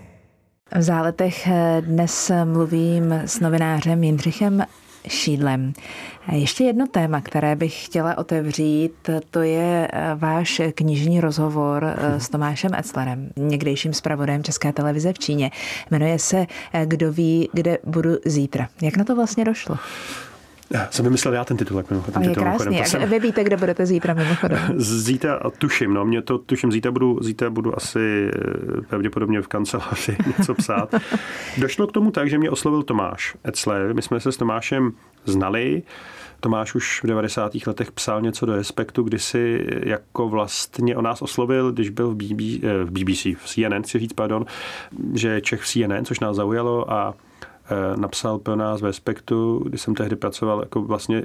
V 0.77 0.83
záletech 0.83 1.49
dnes 1.81 2.31
mluvím 2.45 3.13
s 3.13 3.41
novinářem 3.41 4.05
Jindřichem 4.05 4.63
Šídlem. 5.09 5.73
Ještě 6.33 6.65
jedno 6.65 6.87
téma, 6.87 7.21
které 7.21 7.57
bych 7.57 7.85
chtěla 7.85 8.19
otevřít, 8.19 9.11
to 9.31 9.41
je 9.43 9.89
váš 10.17 10.61
knižní 10.75 11.21
rozhovor 11.21 11.95
s 12.19 12.29
Tomášem 12.29 12.75
Etzlerem, 12.75 13.31
někdejším 13.37 13.93
zpravodajem 13.93 14.45
České 14.45 14.73
televize 14.73 15.13
v 15.13 15.19
Číně. 15.19 15.51
Jmenuje 15.91 16.19
se 16.19 16.47
Kdo 16.85 17.13
ví, 17.13 17.49
kde 17.53 17.79
budu 17.85 18.11
zítra. 18.25 18.69
Jak 18.83 18.97
na 18.97 19.05
to 19.05 19.17
vlastně 19.17 19.45
došlo? 19.45 19.77
Já 20.73 20.89
jsem 20.91 21.05
vymyslel 21.05 21.35
já 21.35 21.45
ten 21.45 21.57
titulek 21.57 21.91
mimochodem. 21.91 22.23
je 22.23 22.35
krásný. 22.35 22.77
Jak 22.77 22.87
jsem... 22.87 23.11
Vy 23.11 23.21
víte, 23.21 23.45
kde 23.45 23.57
budete 23.57 23.87
zítra 23.87 24.15
mimochodem? 24.15 24.59
Zítra 24.77 25.41
tuším, 25.59 25.95
no, 25.95 26.05
mě 26.05 26.23
to 26.23 26.39
tuším, 26.39 26.73
zítra 26.73 26.91
budu, 26.91 27.19
zítra 27.23 27.51
budu 27.51 27.77
asi 27.77 28.31
eh, 28.35 28.81
pravděpodobně 28.81 29.43
v 29.43 29.49
kanceláři 29.49 30.17
něco 30.39 30.55
psát. 30.55 30.95
Došlo 31.59 31.87
k 31.87 31.93
tomu 31.93 32.11
tak, 32.11 32.31
že 32.31 32.39
mě 32.39 32.51
oslovil 32.51 32.83
Tomáš 32.83 33.37
Etzler. 33.49 33.95
My 33.95 34.03
jsme 34.03 34.21
se 34.21 34.33
s 34.33 34.37
Tomášem 34.37 34.93
znali. 35.25 35.83
Tomáš 36.41 36.75
už 36.75 37.03
v 37.03 37.07
90. 37.07 37.53
letech 37.67 37.93
psal 37.93 38.23
něco 38.23 38.47
do 38.47 38.57
Respektu, 38.57 39.03
kdy 39.03 39.19
si 39.19 39.67
jako 39.85 40.29
vlastně 40.29 40.97
o 40.97 41.03
nás 41.03 41.23
oslovil, 41.23 41.73
když 41.73 41.91
byl 41.91 42.11
v, 42.11 42.15
BB, 42.15 42.65
eh, 42.65 42.85
v 42.85 42.91
BBC, 42.91 43.25
v 43.25 43.47
CNN, 43.47 43.83
chci 43.83 43.99
říct, 43.99 44.13
pardon, 44.13 44.47
že 45.15 45.41
Čech 45.41 45.61
v 45.61 45.67
CNN, 45.67 46.05
což 46.05 46.21
nás 46.21 46.37
zaujalo 46.37 46.93
a 46.93 47.15
napsal 47.96 48.38
pro 48.38 48.57
nás 48.57 48.81
ve 48.81 48.88
Respektu, 48.88 49.62
kdy 49.64 49.79
jsem 49.79 49.94
tehdy 49.94 50.16
pracoval 50.16 50.61
jako 50.61 50.83
vlastně 50.83 51.25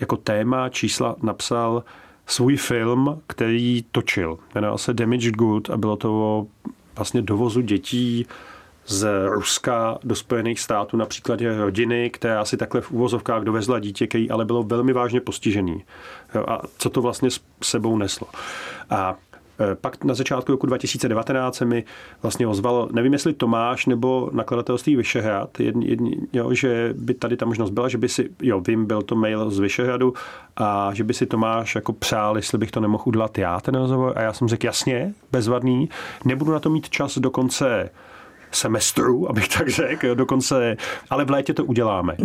jako 0.00 0.16
téma 0.16 0.68
čísla 0.68 1.16
napsal 1.22 1.84
svůj 2.26 2.56
film, 2.56 3.22
který 3.26 3.84
točil. 3.92 4.38
Jmenoval 4.54 4.78
se 4.78 4.94
Damaged 4.94 5.34
Good 5.34 5.70
a 5.70 5.76
bylo 5.76 5.96
to 5.96 6.12
o 6.12 6.46
vlastně 6.96 7.22
dovozu 7.22 7.60
dětí 7.60 8.26
z 8.86 9.06
Ruska 9.28 9.98
do 10.04 10.14
Spojených 10.14 10.60
států 10.60 10.96
na 10.96 11.06
příkladě 11.06 11.58
rodiny, 11.58 12.10
která 12.10 12.44
si 12.44 12.56
takhle 12.56 12.80
v 12.80 12.90
úvozovkách 12.90 13.42
dovezla 13.42 13.78
dítě, 13.78 14.06
který 14.06 14.30
ale 14.30 14.44
bylo 14.44 14.62
velmi 14.62 14.92
vážně 14.92 15.20
postižený. 15.20 15.84
A 16.48 16.60
co 16.78 16.90
to 16.90 17.02
vlastně 17.02 17.30
s 17.30 17.40
sebou 17.62 17.98
neslo. 17.98 18.26
A 18.90 19.16
pak 19.80 20.04
na 20.04 20.14
začátku 20.14 20.52
roku 20.52 20.66
2019 20.66 21.56
se 21.56 21.64
mi 21.64 21.84
vlastně 22.22 22.46
ozval, 22.46 22.88
nevím 22.92 23.12
jestli 23.12 23.32
Tomáš 23.32 23.86
nebo 23.86 24.30
nakladatelství 24.32 24.96
Vyšehrad, 24.96 25.60
jedn, 25.60 25.82
jedn, 25.82 26.08
jo, 26.32 26.54
že 26.54 26.94
by 26.98 27.14
tady 27.14 27.36
ta 27.36 27.46
možnost 27.46 27.70
byla, 27.70 27.88
že 27.88 27.98
by 27.98 28.08
si, 28.08 28.30
jo, 28.42 28.60
vím, 28.60 28.86
byl 28.86 29.02
to 29.02 29.16
mail 29.16 29.50
z 29.50 29.58
Vyšehradu 29.58 30.14
a 30.56 30.94
že 30.94 31.04
by 31.04 31.14
si 31.14 31.26
Tomáš 31.26 31.74
jako 31.74 31.92
přál, 31.92 32.36
jestli 32.36 32.58
bych 32.58 32.70
to 32.70 32.80
nemohl 32.80 33.04
udělat 33.06 33.38
já, 33.38 33.60
ten 33.60 33.74
rozhovor. 33.74 34.12
A 34.16 34.22
já 34.22 34.32
jsem 34.32 34.48
řekl, 34.48 34.66
jasně, 34.66 35.14
bezvadný, 35.32 35.88
nebudu 36.24 36.52
na 36.52 36.60
to 36.60 36.70
mít 36.70 36.90
čas 36.90 37.18
do 37.18 37.30
konce 37.30 37.90
semestru, 38.50 39.30
abych 39.30 39.48
tak 39.48 39.68
řekl, 39.68 40.14
dokonce, 40.14 40.76
ale 41.10 41.24
v 41.24 41.30
létě 41.30 41.54
to 41.54 41.64
uděláme. 41.64 42.16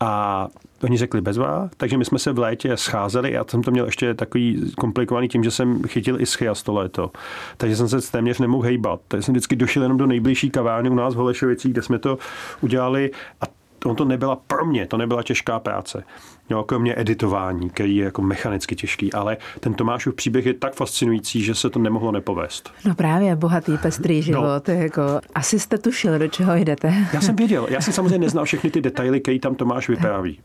A 0.00 0.48
oni 0.82 0.96
řekli 0.96 1.20
bezva, 1.20 1.70
takže 1.76 1.98
my 1.98 2.04
jsme 2.04 2.18
se 2.18 2.32
v 2.32 2.38
létě 2.38 2.76
scházeli. 2.76 3.32
Já 3.32 3.44
jsem 3.48 3.62
to 3.62 3.70
měl 3.70 3.84
ještě 3.84 4.14
takový 4.14 4.72
komplikovaný 4.78 5.28
tím, 5.28 5.44
že 5.44 5.50
jsem 5.50 5.82
chytil 5.82 6.20
i 6.20 6.26
schias 6.26 6.62
to 6.62 6.72
léto. 6.72 7.10
Takže 7.56 7.76
jsem 7.76 7.88
se 7.88 8.12
téměř 8.12 8.38
nemohl 8.38 8.64
hejbat. 8.64 9.00
Takže 9.08 9.22
jsem 9.22 9.32
vždycky 9.34 9.56
došel 9.56 9.82
jenom 9.82 9.98
do 9.98 10.06
nejbližší 10.06 10.50
kavárny 10.50 10.90
u 10.90 10.94
nás 10.94 11.14
v 11.14 11.16
Holešovicích, 11.16 11.72
kde 11.72 11.82
jsme 11.82 11.98
to 11.98 12.18
udělali 12.60 13.10
a 13.40 13.44
on 13.84 13.96
to 13.96 14.04
nebyla 14.04 14.36
pro 14.36 14.66
mě, 14.66 14.86
to 14.86 14.96
nebyla 14.96 15.22
těžká 15.22 15.58
práce. 15.58 16.04
Jo, 16.50 16.64
kromě 16.64 16.94
editování, 17.00 17.70
který 17.70 17.96
je 17.96 18.04
jako 18.04 18.22
mechanicky 18.22 18.76
těžký, 18.76 19.12
ale 19.12 19.36
ten 19.60 19.74
Tomášův 19.74 20.14
příběh 20.14 20.46
je 20.46 20.54
tak 20.54 20.74
fascinující, 20.74 21.42
že 21.42 21.54
se 21.54 21.70
to 21.70 21.78
nemohlo 21.78 22.12
nepovést. 22.12 22.72
No 22.84 22.94
právě, 22.94 23.36
bohatý, 23.36 23.78
pestrý 23.82 24.16
no. 24.16 24.22
život. 24.22 24.68
No. 24.68 24.74
Jako, 24.74 25.02
asi 25.34 25.58
jste 25.58 25.78
tušil, 25.78 26.18
do 26.18 26.28
čeho 26.28 26.54
jdete. 26.54 26.94
Já 27.12 27.20
jsem 27.20 27.36
věděl, 27.36 27.66
já 27.70 27.80
jsem 27.80 27.92
samozřejmě 27.92 28.18
neznal 28.18 28.44
všechny 28.44 28.70
ty 28.70 28.80
detaily, 28.80 29.20
který 29.20 29.40
tam 29.40 29.54
Tomáš 29.54 29.88
vypráví. 29.88 30.40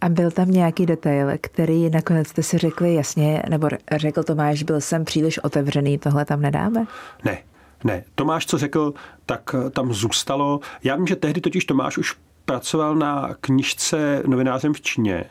A 0.00 0.08
byl 0.08 0.30
tam 0.30 0.50
nějaký 0.50 0.86
detail, 0.86 1.28
který 1.40 1.90
nakonec 1.90 2.28
jste 2.28 2.42
si 2.42 2.58
řekli 2.58 2.94
jasně, 2.94 3.42
nebo 3.48 3.68
řekl 3.96 4.22
Tomáš, 4.22 4.62
byl 4.62 4.80
jsem 4.80 5.04
příliš 5.04 5.38
otevřený, 5.38 5.98
tohle 5.98 6.24
tam 6.24 6.40
nedáme? 6.40 6.86
Ne, 7.24 7.38
ne. 7.84 8.04
Tomáš, 8.14 8.46
co 8.46 8.58
řekl, 8.58 8.94
tak 9.26 9.54
tam 9.70 9.92
zůstalo. 9.92 10.60
Já 10.84 10.96
vím, 10.96 11.06
že 11.06 11.16
tehdy 11.16 11.40
totiž 11.40 11.64
Tomáš 11.64 11.98
už 11.98 12.16
pracoval 12.44 12.94
na 12.94 13.34
knižce 13.40 14.22
novinářem 14.26 14.74
v 14.74 14.80
Číně, 14.80 15.24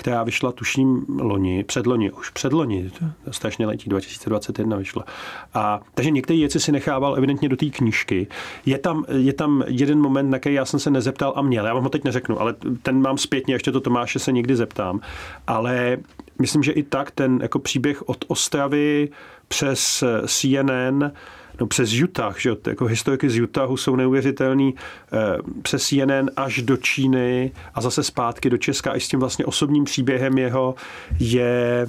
která 0.00 0.24
vyšla, 0.24 0.52
tuším, 0.52 1.04
loni, 1.18 1.64
předloni, 1.64 2.10
už 2.10 2.30
předloni, 2.30 2.90
strašně 3.30 3.66
letí, 3.66 3.90
2021 3.90 4.76
vyšla. 4.76 5.04
A, 5.54 5.80
takže 5.94 6.10
některé 6.10 6.38
věci 6.38 6.60
si 6.60 6.72
nechával 6.72 7.16
evidentně 7.16 7.48
do 7.48 7.56
té 7.56 7.66
knížky. 7.66 8.26
Je 8.66 8.78
tam, 8.78 9.04
je 9.16 9.32
tam 9.32 9.64
jeden 9.66 10.00
moment, 10.00 10.30
na 10.30 10.38
který 10.38 10.54
já 10.54 10.64
jsem 10.64 10.80
se 10.80 10.90
nezeptal 10.90 11.32
a 11.36 11.42
měl, 11.42 11.66
já 11.66 11.74
vám 11.74 11.82
ho 11.82 11.88
teď 11.88 12.04
neřeknu, 12.04 12.40
ale 12.40 12.54
ten 12.82 13.00
mám 13.02 13.18
zpětně, 13.18 13.54
ještě 13.54 13.72
to 13.72 13.80
Tomáše 13.80 14.18
se 14.18 14.32
někdy 14.32 14.56
zeptám. 14.56 15.00
Ale 15.46 15.98
myslím, 16.38 16.62
že 16.62 16.72
i 16.72 16.82
tak 16.82 17.10
ten 17.10 17.38
jako 17.42 17.58
příběh 17.58 18.08
od 18.08 18.24
Ostravy 18.28 19.08
přes 19.48 20.04
CNN 20.26 21.10
no 21.60 21.66
přes 21.66 21.92
Utah, 21.92 22.40
že 22.40 22.50
jako 22.66 22.84
historiky 22.84 23.30
z 23.30 23.40
Utahu 23.40 23.76
jsou 23.76 23.96
neuvěřitelný, 23.96 24.74
eh, 25.12 25.16
přes 25.62 25.88
CNN 25.88 26.30
až 26.36 26.62
do 26.62 26.76
Číny 26.76 27.52
a 27.74 27.80
zase 27.80 28.02
zpátky 28.02 28.50
do 28.50 28.58
Česka 28.58 28.96
i 28.96 29.00
s 29.00 29.08
tím 29.08 29.20
vlastně 29.20 29.44
osobním 29.44 29.84
příběhem 29.84 30.38
jeho 30.38 30.74
je 31.18 31.88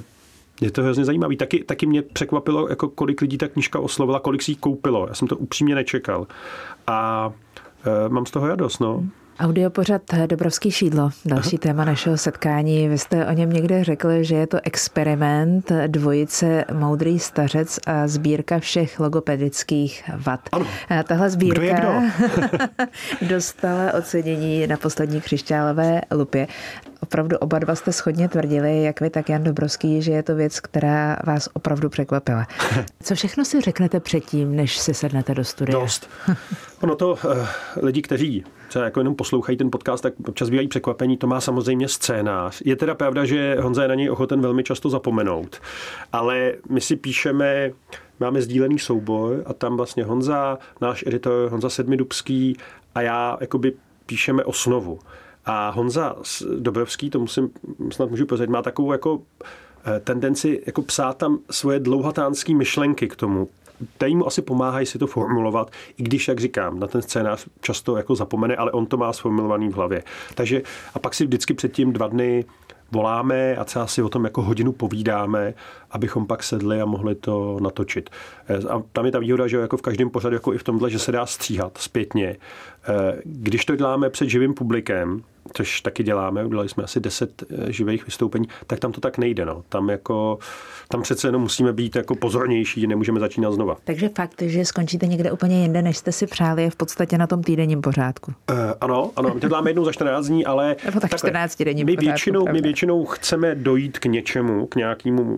je 0.60 0.70
to 0.70 0.82
hrozně 0.82 1.04
zajímavý. 1.04 1.36
Taky, 1.36 1.64
taky 1.64 1.86
mě 1.86 2.02
překvapilo, 2.02 2.68
jako 2.68 2.88
kolik 2.88 3.20
lidí 3.20 3.38
ta 3.38 3.48
knížka 3.48 3.80
oslovila, 3.80 4.20
kolik 4.20 4.42
si 4.42 4.50
ji 4.50 4.56
koupilo. 4.56 5.06
Já 5.08 5.14
jsem 5.14 5.28
to 5.28 5.36
upřímně 5.36 5.74
nečekal. 5.74 6.26
A 6.86 7.32
e, 7.84 8.08
mám 8.08 8.26
z 8.26 8.30
toho 8.30 8.48
radost, 8.48 8.78
no. 8.78 9.04
Audiopořad 9.40 10.02
Dobrovský 10.26 10.70
šídlo, 10.70 11.10
další 11.24 11.56
Aha. 11.56 11.62
téma 11.62 11.84
našeho 11.84 12.18
setkání. 12.18 12.88
Vy 12.88 12.98
jste 12.98 13.26
o 13.26 13.32
něm 13.32 13.52
někde 13.52 13.84
řekl, 13.84 14.08
že 14.22 14.34
je 14.34 14.46
to 14.46 14.58
experiment 14.62 15.72
dvojice 15.86 16.64
Moudrý 16.72 17.18
stařec 17.18 17.78
a 17.86 18.08
sbírka 18.08 18.58
všech 18.58 19.00
logopedických 19.00 20.10
vad. 20.16 20.40
Ano. 20.52 20.66
A 20.88 21.02
tahle 21.02 21.30
sbírka 21.30 22.02
dostala 23.28 23.92
ocenění 23.92 24.66
na 24.66 24.76
poslední 24.76 25.20
křišťálové 25.20 26.00
lupě. 26.10 26.48
Opravdu 27.00 27.38
oba 27.38 27.58
dva 27.58 27.74
jste 27.74 27.92
schodně 27.92 28.28
tvrdili, 28.28 28.82
jak 28.82 29.00
vy, 29.00 29.10
tak 29.10 29.28
Jan 29.28 29.44
Dobrovský, 29.44 30.02
že 30.02 30.12
je 30.12 30.22
to 30.22 30.34
věc, 30.34 30.60
která 30.60 31.16
vás 31.24 31.48
opravdu 31.52 31.88
překvapila. 31.88 32.46
Co 33.02 33.14
všechno 33.14 33.44
si 33.44 33.60
řeknete 33.60 34.00
předtím, 34.00 34.56
než 34.56 34.78
si 34.78 34.94
sednete 34.94 35.34
do 35.34 35.44
studia? 35.44 35.78
Dost. 35.78 36.10
Ono 36.80 36.94
to 36.94 37.10
uh, 37.12 37.18
lidi, 37.82 38.02
kteří 38.02 38.44
třeba 38.72 38.84
jako 38.84 39.00
jenom 39.00 39.14
poslouchají 39.14 39.58
ten 39.58 39.70
podcast, 39.70 40.02
tak 40.02 40.14
občas 40.28 40.50
bývají 40.50 40.68
překvapení. 40.68 41.16
To 41.16 41.26
má 41.26 41.40
samozřejmě 41.40 41.88
scénář. 41.88 42.62
Je 42.64 42.76
teda 42.76 42.94
pravda, 42.94 43.24
že 43.24 43.56
Honza 43.60 43.82
je 43.82 43.88
na 43.88 43.94
něj 43.94 44.10
ochoten 44.10 44.40
velmi 44.40 44.64
často 44.64 44.90
zapomenout. 44.90 45.60
Ale 46.12 46.54
my 46.68 46.80
si 46.80 46.96
píšeme, 46.96 47.70
máme 48.20 48.42
sdílený 48.42 48.78
soubor 48.78 49.42
a 49.46 49.52
tam 49.52 49.76
vlastně 49.76 50.04
Honza, 50.04 50.58
náš 50.80 51.04
editor 51.06 51.50
Honza 51.50 51.70
Sedmidubský 51.70 52.56
a 52.94 53.00
já 53.00 53.38
jakoby 53.40 53.72
píšeme 54.06 54.44
osnovu. 54.44 54.98
A 55.44 55.70
Honza 55.70 56.16
Dobrovský, 56.58 57.10
to 57.10 57.18
musím, 57.18 57.50
snad 57.90 58.10
můžu 58.10 58.26
pozdět, 58.26 58.50
má 58.50 58.62
takovou 58.62 58.92
jako 58.92 59.22
eh, 59.84 60.00
tendenci 60.00 60.62
jako 60.66 60.82
psát 60.82 61.16
tam 61.16 61.38
svoje 61.50 61.80
dlouhatánské 61.80 62.54
myšlenky 62.54 63.08
k 63.08 63.16
tomu 63.16 63.48
tady 63.98 64.14
mu 64.14 64.26
asi 64.26 64.42
pomáhají 64.42 64.86
si 64.86 64.98
to 64.98 65.06
formulovat, 65.06 65.70
i 65.96 66.02
když, 66.02 66.28
jak 66.28 66.40
říkám, 66.40 66.80
na 66.80 66.86
ten 66.86 67.02
scénář 67.02 67.46
často 67.60 67.96
jako 67.96 68.14
zapomene, 68.14 68.56
ale 68.56 68.72
on 68.72 68.86
to 68.86 68.96
má 68.96 69.12
sformulovaný 69.12 69.68
v 69.68 69.74
hlavě. 69.74 70.02
Takže 70.34 70.62
a 70.94 70.98
pak 70.98 71.14
si 71.14 71.24
vždycky 71.24 71.54
předtím 71.54 71.92
dva 71.92 72.06
dny 72.06 72.44
voláme 72.92 73.56
a 73.56 73.64
třeba 73.64 73.86
si 73.86 74.02
o 74.02 74.08
tom 74.08 74.24
jako 74.24 74.42
hodinu 74.42 74.72
povídáme, 74.72 75.54
abychom 75.90 76.26
pak 76.26 76.42
sedli 76.42 76.80
a 76.80 76.84
mohli 76.84 77.14
to 77.14 77.58
natočit. 77.60 78.10
Eh, 78.48 78.68
a 78.68 78.82
tam 78.92 79.06
je 79.06 79.12
ta 79.12 79.18
výhoda, 79.18 79.46
že 79.46 79.56
jako 79.56 79.76
v 79.76 79.82
každém 79.82 80.10
pořadu, 80.10 80.36
jako 80.36 80.54
i 80.54 80.58
v 80.58 80.62
tomhle, 80.62 80.90
že 80.90 80.98
se 80.98 81.12
dá 81.12 81.26
stříhat 81.26 81.78
zpětně. 81.78 82.36
Eh, 82.36 83.20
když 83.24 83.64
to 83.64 83.76
děláme 83.76 84.10
před 84.10 84.28
živým 84.28 84.54
publikem, 84.54 85.22
což 85.52 85.80
taky 85.80 86.02
děláme, 86.02 86.44
udělali 86.44 86.68
jsme 86.68 86.84
asi 86.84 87.00
10 87.00 87.42
eh, 87.42 87.72
živých 87.72 88.06
vystoupení, 88.06 88.48
tak 88.66 88.78
tam 88.78 88.92
to 88.92 89.00
tak 89.00 89.18
nejde. 89.18 89.46
No. 89.46 89.64
Tam, 89.68 89.90
jako, 89.90 90.38
tam 90.88 91.02
přece 91.02 91.28
jenom 91.28 91.42
musíme 91.42 91.72
být 91.72 91.96
jako 91.96 92.14
pozornější, 92.14 92.86
nemůžeme 92.86 93.20
začínat 93.20 93.52
znova. 93.52 93.76
Takže 93.84 94.08
fakt, 94.08 94.42
že 94.42 94.64
skončíte 94.64 95.06
někde 95.06 95.32
úplně 95.32 95.62
jinde, 95.62 95.82
než 95.82 95.96
jste 95.96 96.12
si 96.12 96.26
přáli, 96.26 96.62
je 96.62 96.70
v 96.70 96.76
podstatě 96.76 97.18
na 97.18 97.26
tom 97.26 97.42
týdenním 97.42 97.80
pořádku. 97.80 98.32
Uh, 98.50 98.56
ano, 98.80 99.10
ano, 99.16 99.30
my 99.34 99.40
to 99.40 99.48
děláme 99.48 99.70
jednou 99.70 99.84
za 99.84 99.92
14 99.92 100.26
dní, 100.26 100.46
ale... 100.46 100.76
Nebo 100.84 101.00
tak 101.00 101.16
14 101.16 101.62
denním 101.62 101.86
my 101.86 101.96
většinou, 101.96 102.44
my 102.52 102.60
většinou 102.60 103.04
chceme 103.04 103.54
dojít 103.54 103.98
k 103.98 104.04
něčemu, 104.04 104.66
k 104.66 104.76
nějakému 104.76 105.36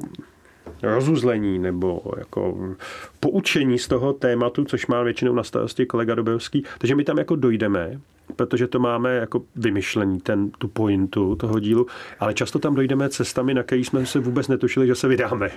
rozuzlení 0.85 1.59
nebo 1.59 2.03
jako 2.19 2.75
poučení 3.21 3.79
z 3.79 3.89
toho 3.89 4.13
tématu, 4.13 4.65
což 4.65 4.87
má 4.87 5.03
většinou 5.03 5.35
na 5.35 5.43
starosti 5.43 5.87
kolega 5.87 6.15
Dobrovský. 6.15 6.65
Takže 6.79 6.95
my 6.95 7.05
tam 7.05 7.19
jako 7.19 7.37
dojdeme, 7.37 8.01
protože 8.37 8.67
to 8.67 8.79
máme 8.79 9.15
jako 9.15 9.43
vymyšlení, 9.57 10.21
ten, 10.21 10.51
tu 10.51 10.69
pointu 10.69 11.37
toho 11.37 11.61
dílu, 11.61 11.87
ale 12.21 12.35
často 12.35 12.59
tam 12.59 12.75
dojdeme 12.75 13.09
cestami, 13.09 13.55
na 13.55 13.63
který 13.63 13.85
jsme 13.85 14.07
se 14.07 14.21
vůbec 14.21 14.49
netušili, 14.49 14.87
že 14.87 14.95
se 14.95 15.09
vydáme. 15.09 15.51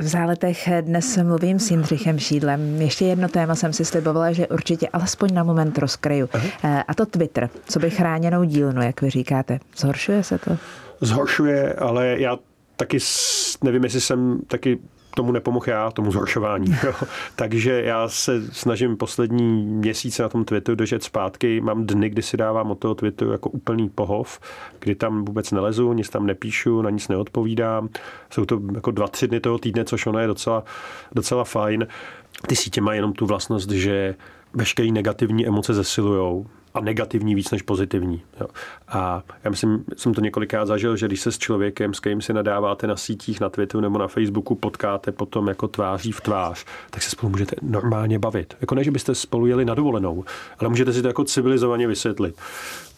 V 0.00 0.06
záletech 0.06 0.68
dnes 0.80 1.18
mluvím 1.22 1.58
s 1.58 1.70
Jindřichem 1.70 2.18
Šídlem. 2.18 2.80
Ještě 2.80 3.04
jedno 3.04 3.28
téma 3.28 3.54
jsem 3.54 3.72
si 3.72 3.84
slibovala, 3.84 4.32
že 4.32 4.48
určitě 4.48 4.88
alespoň 4.88 5.34
na 5.34 5.44
moment 5.44 5.78
rozkryju. 5.78 6.28
Aha. 6.32 6.46
Eh, 6.64 6.82
a 6.88 6.94
to 6.94 7.06
Twitter, 7.06 7.50
co 7.68 7.78
by 7.78 7.90
chráněnou 7.90 8.44
dílnu, 8.44 8.82
jak 8.82 9.02
vy 9.02 9.10
říkáte. 9.10 9.58
Zhoršuje 9.76 10.22
se 10.22 10.38
to? 10.38 10.56
Zhoršuje, 11.00 11.74
ale 11.74 12.16
já 12.18 12.38
taky 12.76 12.98
nevím, 13.62 13.84
jestli 13.84 14.00
jsem 14.00 14.40
taky 14.46 14.78
tomu 15.14 15.32
nepomohl 15.32 15.64
já, 15.68 15.90
tomu 15.90 16.12
zhoršování. 16.12 16.76
Takže 17.36 17.82
já 17.82 18.08
se 18.08 18.52
snažím 18.52 18.96
poslední 18.96 19.64
měsíce 19.64 20.22
na 20.22 20.28
tom 20.28 20.44
Twitteru 20.44 20.76
držet 20.76 21.02
zpátky. 21.02 21.60
Mám 21.60 21.86
dny, 21.86 22.08
kdy 22.08 22.22
si 22.22 22.36
dávám 22.36 22.70
od 22.70 22.78
toho 22.78 22.94
Twitteru 22.94 23.32
jako 23.32 23.50
úplný 23.50 23.88
pohov, 23.88 24.40
kdy 24.80 24.94
tam 24.94 25.24
vůbec 25.24 25.50
nelezu, 25.50 25.92
nic 25.92 26.08
tam 26.08 26.26
nepíšu, 26.26 26.82
na 26.82 26.90
nic 26.90 27.08
neodpovídám. 27.08 27.88
Jsou 28.30 28.44
to 28.44 28.60
jako 28.74 28.90
dva, 28.90 29.08
tři 29.08 29.28
dny 29.28 29.40
toho 29.40 29.58
týdne, 29.58 29.84
což 29.84 30.06
ono 30.06 30.18
je 30.18 30.26
docela, 30.26 30.64
docela 31.12 31.44
fajn. 31.44 31.86
Ty 32.46 32.56
sítě 32.56 32.80
mají 32.80 32.98
jenom 32.98 33.12
tu 33.12 33.26
vlastnost, 33.26 33.70
že 33.70 34.14
veškeré 34.54 34.88
negativní 34.90 35.46
emoce 35.46 35.74
zesilujou 35.74 36.46
a 36.74 36.80
negativní 36.80 37.34
víc 37.34 37.50
než 37.50 37.62
pozitivní. 37.62 38.22
Jo. 38.40 38.46
A 38.88 39.22
já 39.44 39.50
myslím, 39.50 39.84
jsem 39.96 40.14
to 40.14 40.20
několikrát 40.20 40.66
zažil, 40.66 40.96
že 40.96 41.06
když 41.06 41.20
se 41.20 41.32
s 41.32 41.38
člověkem, 41.38 41.94
s 41.94 42.00
kterým 42.00 42.20
si 42.20 42.32
nadáváte 42.32 42.86
na 42.86 42.96
sítích, 42.96 43.40
na 43.40 43.48
Twitteru 43.48 43.80
nebo 43.80 43.98
na 43.98 44.08
Facebooku, 44.08 44.54
potkáte 44.54 45.12
potom 45.12 45.48
jako 45.48 45.68
tváří 45.68 46.12
v 46.12 46.20
tvář, 46.20 46.64
tak 46.90 47.02
se 47.02 47.10
spolu 47.10 47.30
můžete 47.30 47.56
normálně 47.62 48.18
bavit. 48.18 48.56
Jako 48.60 48.74
ne, 48.74 48.84
že 48.84 48.90
byste 48.90 49.14
spolu 49.14 49.46
jeli 49.46 49.64
na 49.64 49.74
dovolenou, 49.74 50.24
ale 50.58 50.68
můžete 50.68 50.92
si 50.92 51.02
to 51.02 51.08
jako 51.08 51.24
civilizovaně 51.24 51.86
vysvětlit. 51.86 52.36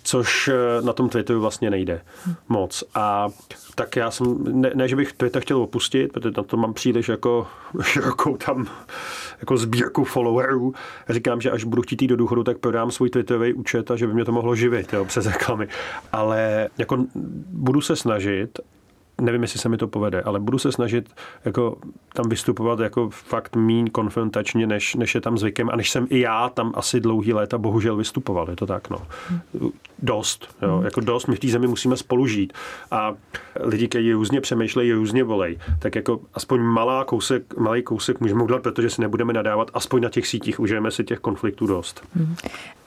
Což 0.07 0.49
eh, 0.49 0.83
na 0.83 0.92
tom 0.92 1.09
Twitteru 1.09 1.40
vlastně 1.40 1.71
nejde 1.71 2.01
moc. 2.49 2.85
A 2.95 3.29
tak 3.75 3.97
já 3.97 4.11
jsem, 4.11 4.45
ne, 4.61 4.71
ne 4.75 4.88
že 4.88 4.97
bych 4.97 5.12
Twitter 5.12 5.42
chtěl 5.42 5.62
opustit, 5.62 6.12
protože 6.12 6.35
na 6.37 6.42
to 6.42 6.57
mám 6.57 6.75
příliš 6.75 7.09
jako 7.09 7.47
širokou 7.83 8.37
tam 8.37 8.66
jako 9.40 9.57
sbírku 9.57 10.05
followerů. 10.05 10.75
Říkám, 11.09 11.40
že 11.40 11.51
až 11.51 11.64
budu 11.64 11.83
chtít 11.83 12.03
jít 12.03 12.09
do 12.09 12.16
důchodu, 12.16 12.45
tak 12.45 12.59
prodám 12.59 12.90
svůj 12.90 13.11
Twitterový 13.11 13.55
účet 13.55 13.90
a 13.90 13.97
že 13.97 14.07
by 14.07 14.14
mě 14.14 14.25
to 14.25 14.33
mohlo 14.33 14.57
živit 14.57 14.92
jo, 14.92 15.05
přes 15.05 15.27
reklamy. 15.27 15.69
Ale 16.12 16.69
jako 16.79 17.05
budu 17.53 17.81
se 17.81 17.97
snažit 17.97 18.59
nevím, 19.20 19.42
jestli 19.42 19.61
se 19.61 19.68
mi 19.68 19.76
to 19.76 19.88
povede, 19.88 20.22
ale 20.22 20.40
budu 20.40 20.59
se 20.59 20.72
snažit 20.72 21.09
jako 21.44 21.76
tam 22.12 22.29
vystupovat 22.29 22.81
jako 22.81 23.11
fakt 23.11 23.57
mín 23.57 23.90
konfrontačně, 23.90 24.66
než, 24.66 24.94
než 24.94 25.14
je 25.14 25.20
tam 25.20 25.38
zvykem 25.38 25.70
a 25.70 25.76
než 25.76 25.90
jsem 25.90 26.07
i 26.11 26.20
já 26.20 26.48
tam 26.48 26.72
asi 26.74 27.00
dlouhý 27.00 27.33
léta 27.33 27.59
bohužel 27.59 27.96
vystupoval, 27.96 28.50
je 28.50 28.57
to 28.57 28.66
tak, 28.66 28.90
no. 28.90 28.98
Dost, 29.98 30.57
jo, 30.62 30.83
jako 30.85 31.00
dost, 31.00 31.26
my 31.26 31.37
v 31.37 31.40
té 31.40 31.48
zemi 31.48 31.66
musíme 31.66 31.96
spolu 31.96 32.26
žít 32.26 32.52
a 32.90 33.14
lidi, 33.61 33.88
kteří 33.88 34.12
různě 34.12 34.40
přemýšlejí, 34.40 34.92
různě 34.92 35.24
volej, 35.24 35.59
tak 35.79 35.94
jako 35.94 36.20
aspoň 36.35 36.61
malá 36.61 37.05
kousek, 37.05 37.57
malý 37.57 37.83
kousek 37.83 38.20
můžeme 38.20 38.42
udělat, 38.42 38.62
protože 38.62 38.90
si 38.90 39.00
nebudeme 39.00 39.33
nadávat, 39.33 39.70
aspoň 39.74 40.02
na 40.02 40.09
těch 40.09 40.26
sítích 40.26 40.61
užijeme 40.61 40.90
si 40.90 41.05
těch 41.05 41.18
konfliktů 41.18 41.66
dost. 41.66 42.02
Hmm. 42.14 42.37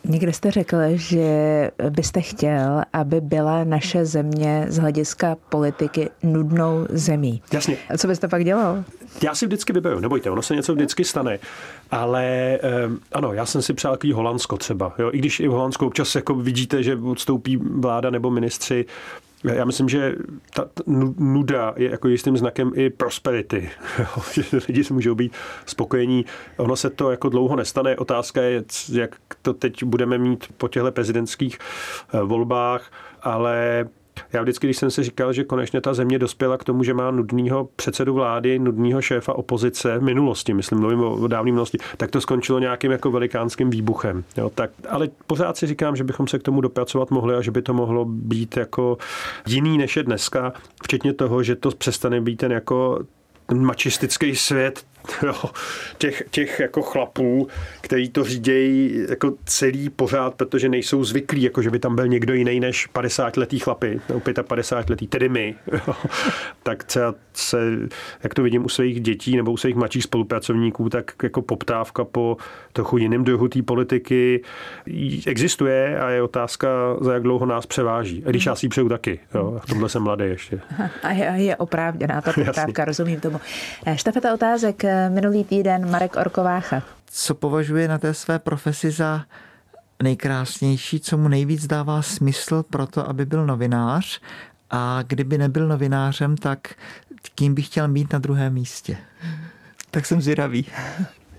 Někde 0.04 0.34
jste 0.34 0.52
řekl, 0.52 0.78
že 0.94 1.72
byste 1.90 2.22
chtěl, 2.22 2.82
aby 2.94 3.22
byla 3.22 3.64
naše 3.64 4.06
země 4.06 4.66
z 4.70 4.78
hlediska 4.78 5.38
politiky 5.50 6.10
nudnou 6.24 6.86
zemí. 6.90 7.42
Jasně. 7.52 7.78
A 7.94 7.98
co 7.98 8.08
byste 8.08 8.28
pak 8.28 8.44
dělal? 8.44 8.84
Já 9.24 9.36
si 9.36 9.46
vždycky 9.46 9.74
vyberu, 9.74 10.00
nebojte, 10.00 10.30
ono 10.30 10.42
se 10.42 10.56
něco 10.56 10.74
vždycky 10.74 11.04
stane. 11.04 11.40
Ale 11.92 12.60
um, 12.88 13.00
ano, 13.12 13.34
já 13.34 13.46
jsem 13.46 13.62
si 13.62 13.74
přál 13.74 13.94
takový 13.94 14.14
Holandsko 14.14 14.58
třeba. 14.58 14.94
Jo? 15.00 15.10
I 15.14 15.18
když 15.18 15.40
i 15.40 15.48
v 15.48 15.52
Holandsku 15.52 15.86
občas 15.86 16.16
jako 16.16 16.36
vidíte, 16.36 16.84
že 16.84 16.96
odstoupí 16.96 17.58
vláda 17.58 18.10
nebo 18.10 18.30
ministři, 18.30 18.86
já 19.44 19.66
myslím, 19.66 19.90
že 19.90 20.16
ta 20.54 20.66
nuda 21.18 21.74
je 21.78 21.92
jako 21.92 22.08
jistým 22.08 22.38
znakem 22.38 22.72
i 22.76 22.90
prosperity. 22.90 23.70
že 24.34 24.44
lidi 24.68 24.84
si 24.84 24.94
můžou 24.94 25.16
být 25.16 25.34
spokojení. 25.66 26.26
Ono 26.58 26.76
se 26.76 26.90
to 26.90 27.12
jako 27.12 27.30
dlouho 27.30 27.56
nestane. 27.56 27.98
Otázka 27.98 28.42
je, 28.42 28.64
jak 28.92 29.16
to 29.42 29.54
teď 29.54 29.84
budeme 29.84 30.18
mít 30.18 30.54
po 30.58 30.68
těchto 30.68 30.92
prezidentských 30.92 31.60
eh, 32.14 32.22
volbách, 32.22 32.92
ale 33.22 33.88
já 34.34 34.42
vždycky, 34.42 34.68
když 34.68 34.78
jsem 34.78 34.92
si 34.92 35.04
říkal, 35.04 35.34
že 35.34 35.44
konečně 35.44 35.82
ta 35.82 35.94
země 35.94 36.20
dospěla 36.20 36.58
k 36.58 36.64
tomu, 36.64 36.84
že 36.84 36.94
má 36.94 37.12
nudného 37.12 37.70
předsedu 37.76 38.14
vlády, 38.14 38.60
nudného 38.60 39.02
šéfa 39.02 39.34
opozice 39.34 39.98
v 39.98 40.04
minulosti, 40.04 40.54
myslím, 40.54 40.80
mluvím 40.80 41.04
o 41.04 41.28
dávné 41.28 41.52
minulosti, 41.52 41.78
tak 41.98 42.12
to 42.12 42.22
skončilo 42.22 42.60
nějakým 42.60 42.92
jako 42.92 43.12
velikánským 43.12 43.70
výbuchem. 43.70 44.24
Jo, 44.38 44.52
tak, 44.56 44.72
ale 44.90 45.10
pořád 45.28 45.58
si 45.58 45.68
říkám, 45.68 45.96
že 45.96 46.04
bychom 46.04 46.28
se 46.28 46.40
k 46.40 46.44
tomu 46.44 46.62
dopracovat 46.62 47.12
mohli 47.12 47.36
a 47.36 47.42
že 47.42 47.52
by 47.52 47.62
to 47.62 47.74
mohlo 47.74 48.06
být 48.06 48.58
jako 48.58 48.98
jiný 49.48 49.78
než 49.78 49.98
je 49.98 50.04
dneska, 50.04 50.54
včetně 50.84 51.14
toho, 51.14 51.44
že 51.44 51.56
to 51.56 51.72
přestane 51.72 52.22
být 52.22 52.36
ten 52.36 52.52
jako 52.52 53.00
mačistický 53.54 54.36
svět 54.36 54.86
jo, 55.24 55.34
těch, 55.98 56.24
těch 56.32 56.60
jako 56.60 56.82
chlapů, 56.82 57.48
který 57.82 58.10
to 58.10 58.24
řídějí 58.24 59.06
jako 59.10 59.34
celý 59.46 59.90
pořád, 59.90 60.36
protože 60.36 60.70
nejsou 60.70 61.04
zvyklí, 61.04 61.42
jako 61.42 61.62
že 61.62 61.70
by 61.70 61.80
tam 61.80 61.96
byl 61.96 62.08
někdo 62.08 62.34
jiný 62.34 62.60
než 62.60 62.88
50 62.88 63.38
letý 63.38 63.60
chlapy, 63.60 64.02
nebo 64.10 64.22
55 64.44 64.90
letý, 64.90 65.08
tedy 65.08 65.30
my. 65.30 65.56
Jo. 65.72 65.96
tak 66.64 66.84
třeba 66.84 67.16
se, 67.34 67.58
jak 68.24 68.34
to 68.34 68.44
vidím 68.44 68.66
u 68.66 68.70
svých 68.70 69.02
dětí 69.02 69.38
nebo 69.38 69.52
u 69.52 69.58
svých 69.58 69.76
mladších 69.76 70.04
spolupracovníků, 70.04 70.90
tak 70.90 71.12
jako 71.24 71.42
poptávka 71.42 72.04
po 72.04 72.38
trochu 72.74 72.98
jiném 72.98 73.24
druhu 73.24 73.48
té 73.48 73.62
politiky 73.62 74.44
existuje 75.28 76.00
a 76.00 76.10
je 76.10 76.22
otázka, 76.22 76.68
za 77.02 77.14
jak 77.14 77.24
dlouho 77.24 77.46
nás 77.46 77.66
převáží. 77.66 78.24
A 78.26 78.30
když 78.30 78.46
já 78.46 78.56
si 78.56 78.66
ji 78.66 78.70
přeju 78.70 78.90
taky, 78.90 79.20
jo, 79.36 79.60
v 79.64 79.66
tomhle 79.66 79.90
jsem 79.90 80.04
mladý 80.04 80.26
ještě. 80.26 80.60
A 81.04 81.12
je, 81.12 81.34
je 81.36 81.56
oprávněná 81.56 82.22
ta 82.22 82.34
poptávka, 82.46 82.86
rozumím 82.86 83.20
tomu. 83.20 83.40
Štafeta 83.96 84.34
otázek 84.34 84.84
minulý 85.10 85.44
týden 85.44 85.92
Marek 85.92 86.16
Orkovácha. 86.16 86.84
Co 87.06 87.36
považuje 87.36 87.88
na 87.88 87.98
té 87.98 88.14
své 88.14 88.40
profesi 88.40 88.92
za 88.92 89.26
nejkrásnější, 90.04 91.00
co 91.00 91.18
mu 91.18 91.28
nejvíc 91.28 91.68
dává 91.68 92.02
smysl 92.02 92.64
pro 92.64 92.88
to, 92.88 93.10
aby 93.10 93.26
byl 93.26 93.46
novinář 93.46 94.22
a 94.70 95.04
kdyby 95.08 95.38
nebyl 95.38 95.68
novinářem, 95.68 96.38
tak 96.38 96.74
kým 97.36 97.56
by 97.56 97.62
chtěl 97.62 97.88
mít 97.88 98.14
na 98.14 98.20
druhém 98.20 98.54
místě? 98.54 98.98
Tak 99.92 100.06
jsem 100.06 100.22
zvědavý. 100.22 100.66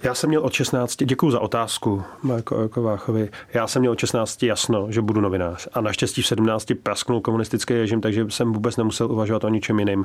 Já 0.02 0.14
jsem 0.14 0.28
měl 0.28 0.40
od 0.40 0.52
16, 0.52 0.96
děkuji 1.04 1.30
za 1.30 1.40
otázku, 1.40 2.02
Marko 2.22 2.68
Kováchovi. 2.68 3.30
Já 3.54 3.66
jsem 3.66 3.80
měl 3.80 3.92
od 3.92 3.98
16 3.98 4.42
jasno, 4.42 4.86
že 4.92 5.02
budu 5.02 5.20
novinář. 5.20 5.68
A 5.72 5.80
naštěstí 5.80 6.22
v 6.22 6.26
17 6.26 6.66
prasknul 6.82 7.20
komunistický 7.20 7.74
režim, 7.74 8.00
takže 8.00 8.26
jsem 8.28 8.52
vůbec 8.52 8.76
nemusel 8.76 9.12
uvažovat 9.12 9.44
o 9.44 9.48
ničem 9.48 9.78
jiném. 9.78 10.04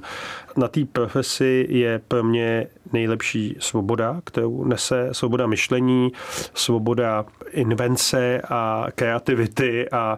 Na 0.57 0.67
té 0.67 0.85
profesi 0.85 1.67
je 1.69 2.01
pro 2.07 2.23
mě 2.23 2.67
nejlepší 2.93 3.57
svoboda, 3.59 4.21
kterou 4.23 4.63
nese 4.63 5.09
svoboda 5.11 5.47
myšlení, 5.47 6.11
svoboda 6.53 7.25
invence 7.51 8.41
a 8.49 8.87
kreativity 8.95 9.89
a 9.89 10.17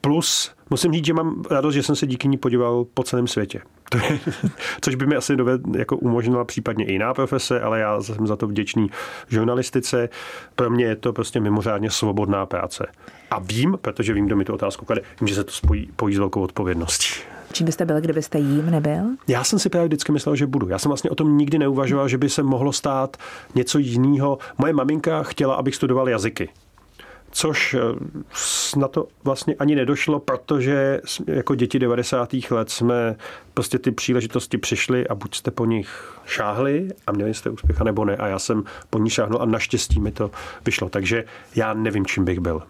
plus 0.00 0.50
musím 0.70 0.92
říct, 0.92 1.06
že 1.06 1.14
mám 1.14 1.42
radost, 1.50 1.74
že 1.74 1.82
jsem 1.82 1.96
se 1.96 2.06
díky 2.06 2.28
ní 2.28 2.36
podíval 2.36 2.84
po 2.94 3.02
celém 3.02 3.26
světě. 3.26 3.60
Což 4.80 4.94
by 4.94 5.06
mi 5.06 5.16
asi 5.16 5.36
doved, 5.36 5.60
jako 5.76 5.96
umožnila 5.96 6.44
případně 6.44 6.84
i 6.84 6.92
jiná 6.92 7.14
profese, 7.14 7.60
ale 7.60 7.80
já 7.80 8.02
jsem 8.02 8.26
za 8.26 8.36
to 8.36 8.46
vděčný 8.46 8.90
žurnalistice. 9.28 10.08
Pro 10.56 10.70
mě 10.70 10.84
je 10.84 10.96
to 10.96 11.12
prostě 11.12 11.40
mimořádně 11.40 11.90
svobodná 11.90 12.46
práce. 12.46 12.86
A 13.30 13.38
vím, 13.38 13.78
protože 13.80 14.12
vím, 14.12 14.26
kdo 14.26 14.36
mi 14.36 14.44
tu 14.44 14.54
otázku 14.54 14.84
klade, 14.84 15.02
vím, 15.20 15.28
že 15.28 15.34
se 15.34 15.44
to 15.44 15.52
spojí, 15.52 15.88
pojí 15.96 16.14
s 16.14 16.18
velkou 16.18 16.40
odpovědností. 16.40 17.08
Čím 17.52 17.66
byste 17.66 17.84
byl, 17.84 18.00
kdybyste 18.00 18.38
jím 18.38 18.70
nebyl? 18.70 19.02
Já 19.28 19.44
jsem 19.44 19.58
si 19.58 19.68
právě 19.68 19.88
vždycky 19.88 20.12
myslel, 20.12 20.36
že 20.36 20.46
budu. 20.46 20.68
Já 20.68 20.78
jsem 20.78 20.88
vlastně 20.90 21.10
o 21.10 21.14
tom 21.14 21.38
nikdy 21.38 21.58
neuvažoval, 21.58 22.08
že 22.08 22.18
by 22.18 22.30
se 22.30 22.42
mohlo 22.42 22.72
stát 22.72 23.16
něco 23.54 23.78
jiného. 23.78 24.38
Moje 24.58 24.72
maminka 24.72 25.22
chtěla, 25.22 25.54
abych 25.54 25.74
studoval 25.74 26.08
jazyky 26.08 26.48
což 27.34 27.74
eh, 27.74 28.78
na 28.78 28.88
to 28.88 29.08
vlastně 29.24 29.54
ani 29.58 29.74
nedošlo, 29.74 30.20
protože 30.20 31.00
jako 31.26 31.54
děti 31.54 31.78
90. 31.78 32.34
let 32.50 32.70
jsme 32.70 33.16
prostě 33.54 33.78
ty 33.78 33.90
příležitosti 33.90 34.58
přišly 34.58 35.08
a 35.08 35.14
buď 35.14 35.34
jste 35.34 35.50
po 35.50 35.64
nich 35.64 36.18
šáhli 36.26 36.88
a 37.06 37.12
měli 37.12 37.34
jste 37.34 37.50
úspěch, 37.50 37.80
nebo 37.80 38.04
ne. 38.04 38.16
A 38.16 38.26
já 38.26 38.38
jsem 38.38 38.64
po 38.90 38.98
ní 38.98 39.10
šáhnul 39.10 39.42
a 39.42 39.44
naštěstí 39.44 40.00
mi 40.00 40.10
to 40.12 40.30
vyšlo. 40.66 40.88
Takže 40.88 41.24
já 41.56 41.74
nevím, 41.74 42.06
čím 42.06 42.24
bych 42.24 42.40
byl. 42.40 42.62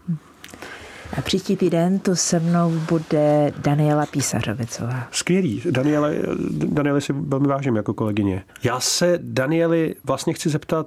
A 1.18 1.20
příští 1.22 1.56
týden 1.56 1.98
tu 1.98 2.16
se 2.16 2.40
mnou 2.40 2.70
bude 2.70 3.52
Daniela 3.58 4.06
Písařovicová. 4.06 5.08
Skvělý. 5.10 5.62
Daniele, 5.70 6.16
Daniele 6.50 7.00
si 7.00 7.12
velmi 7.12 7.48
vážím 7.48 7.76
jako 7.76 7.94
kolegyně. 7.94 8.44
Já 8.62 8.80
se 8.80 9.18
Danieli 9.22 9.94
vlastně 10.04 10.32
chci 10.32 10.48
zeptat 10.48 10.86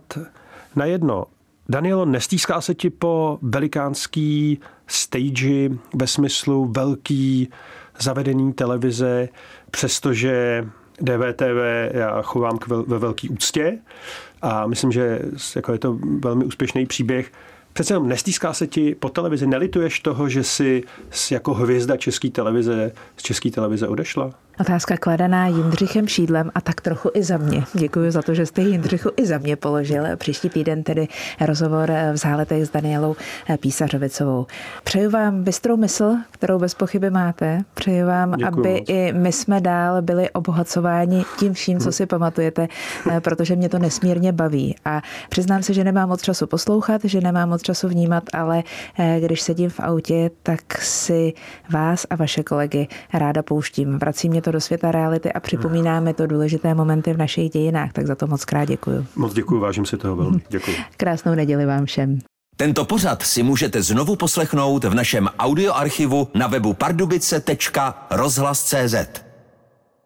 na 0.76 0.86
jedno. 0.86 1.26
Danielo, 1.70 2.06
nestýská 2.06 2.62
se 2.62 2.76
ti 2.76 2.90
po 2.90 3.40
velikánský 3.42 4.60
stage 4.88 5.70
ve 5.96 6.08
smyslu 6.08 6.66
velký 6.66 7.50
zavedení 8.00 8.54
televize, 8.54 9.30
přestože 9.72 10.66
DVTV 11.02 11.92
já 11.92 12.22
chovám 12.22 12.60
ve 12.88 13.00
velký 13.00 13.30
úctě 13.30 13.80
a 14.42 14.68
myslím, 14.68 14.92
že 14.92 15.20
jako 15.56 15.72
je 15.74 15.80
to 15.80 16.00
velmi 16.20 16.46
úspěšný 16.46 16.86
příběh. 16.86 17.32
Přece 17.74 17.94
jenom 17.94 18.08
nestýská 18.08 18.54
se 18.54 18.68
ti 18.68 18.96
po 18.96 19.10
televizi, 19.10 19.48
nelituješ 19.48 20.00
toho, 20.00 20.30
že 20.30 20.44
jsi 20.44 20.84
jako 21.32 21.54
hvězda 21.54 21.98
české 21.98 22.30
televize 22.30 22.92
z 23.18 23.24
české 23.24 23.52
televize 23.52 23.88
odešla? 23.88 24.32
Otázka 24.60 24.98
kladená 24.98 25.48
Jindřichem 25.48 26.08
Šídlem 26.08 26.52
a 26.56 26.62
tak 26.62 26.82
trochu 26.82 27.10
i 27.14 27.24
za 27.24 27.38
mě. 27.38 27.64
Děkuji 27.74 28.12
za 28.12 28.22
to, 28.22 28.34
že 28.34 28.46
jste 28.46 28.62
Jindřichu 28.62 29.10
i 29.18 29.26
za 29.26 29.38
mě 29.38 29.56
položil. 29.56 30.04
Příští 30.16 30.50
týden 30.50 30.84
tedy 30.84 31.08
rozhovor 31.46 31.92
v 32.14 32.18
záletech 32.18 32.66
s 32.66 32.70
Danielou 32.70 33.16
Písařovicovou. 33.60 34.46
Přeju 34.84 35.10
vám 35.10 35.44
bystrou 35.44 35.78
mysl, 35.78 36.16
kterou 36.32 36.60
bez 36.60 36.74
pochyby 36.74 37.10
máte. 37.10 37.62
Přeju 37.74 38.08
vám, 38.08 38.32
Děkuji 38.32 38.48
aby 38.48 38.80
moc. 38.80 38.90
i 38.90 39.14
my 39.14 39.32
jsme 39.32 39.62
dál 39.62 40.02
byli 40.02 40.30
obohacováni 40.30 41.26
tím 41.40 41.54
vším, 41.54 41.80
co 41.80 41.92
si 41.92 42.06
pamatujete, 42.06 42.68
protože 43.20 43.56
mě 43.56 43.70
to 43.70 43.80
nesmírně 43.80 44.32
baví. 44.32 44.76
A 44.86 45.02
přiznám 45.30 45.64
se, 45.64 45.74
že 45.74 45.84
nemám 45.84 46.10
moc 46.10 46.22
času 46.22 46.48
poslouchat, 46.48 47.02
že 47.04 47.22
nemám 47.22 47.50
moc 47.50 47.62
času 47.62 47.88
vnímat, 47.88 48.24
ale 48.34 48.64
eh, 49.00 49.20
když 49.26 49.42
sedím 49.42 49.70
v 49.70 49.80
autě, 49.80 50.30
tak 50.44 50.82
si 50.82 51.34
vás 51.70 52.06
a 52.10 52.16
vaše 52.16 52.44
kolegy 52.44 52.88
ráda 53.14 53.44
pouštím. 53.44 54.00
Vrací 54.00 54.30
mě 54.30 54.42
to 54.48 54.52
do 54.52 54.62
světa 54.62 54.92
reality 54.92 55.34
a 55.34 55.40
připomínáme 55.40 56.14
to 56.14 56.28
důležité 56.28 56.74
momenty 56.74 57.14
v 57.14 57.18
našich 57.18 57.50
dějinách. 57.50 57.94
Tak 57.94 58.08
za 58.08 58.16
to 58.16 58.28
moc 58.28 58.46
krát 58.46 58.66
děkuju. 58.66 59.06
Moc 59.16 59.34
děkuji, 59.34 59.60
vážím 59.60 59.86
si 59.86 59.98
toho 59.98 60.16
velmi. 60.16 60.42
Děkuji. 60.50 60.78
Krásnou 60.98 61.36
neděli 61.36 61.66
vám 61.66 61.86
všem. 61.86 62.20
Tento 62.58 62.86
pořad 62.86 63.24
si 63.24 63.44
můžete 63.44 63.82
znovu 63.82 64.16
poslechnout 64.16 64.84
v 64.84 64.94
našem 64.94 65.30
audioarchivu 65.40 66.28
na 66.34 66.48
webu 66.48 66.74
pardubice.rozhlas.cz. 66.74 69.27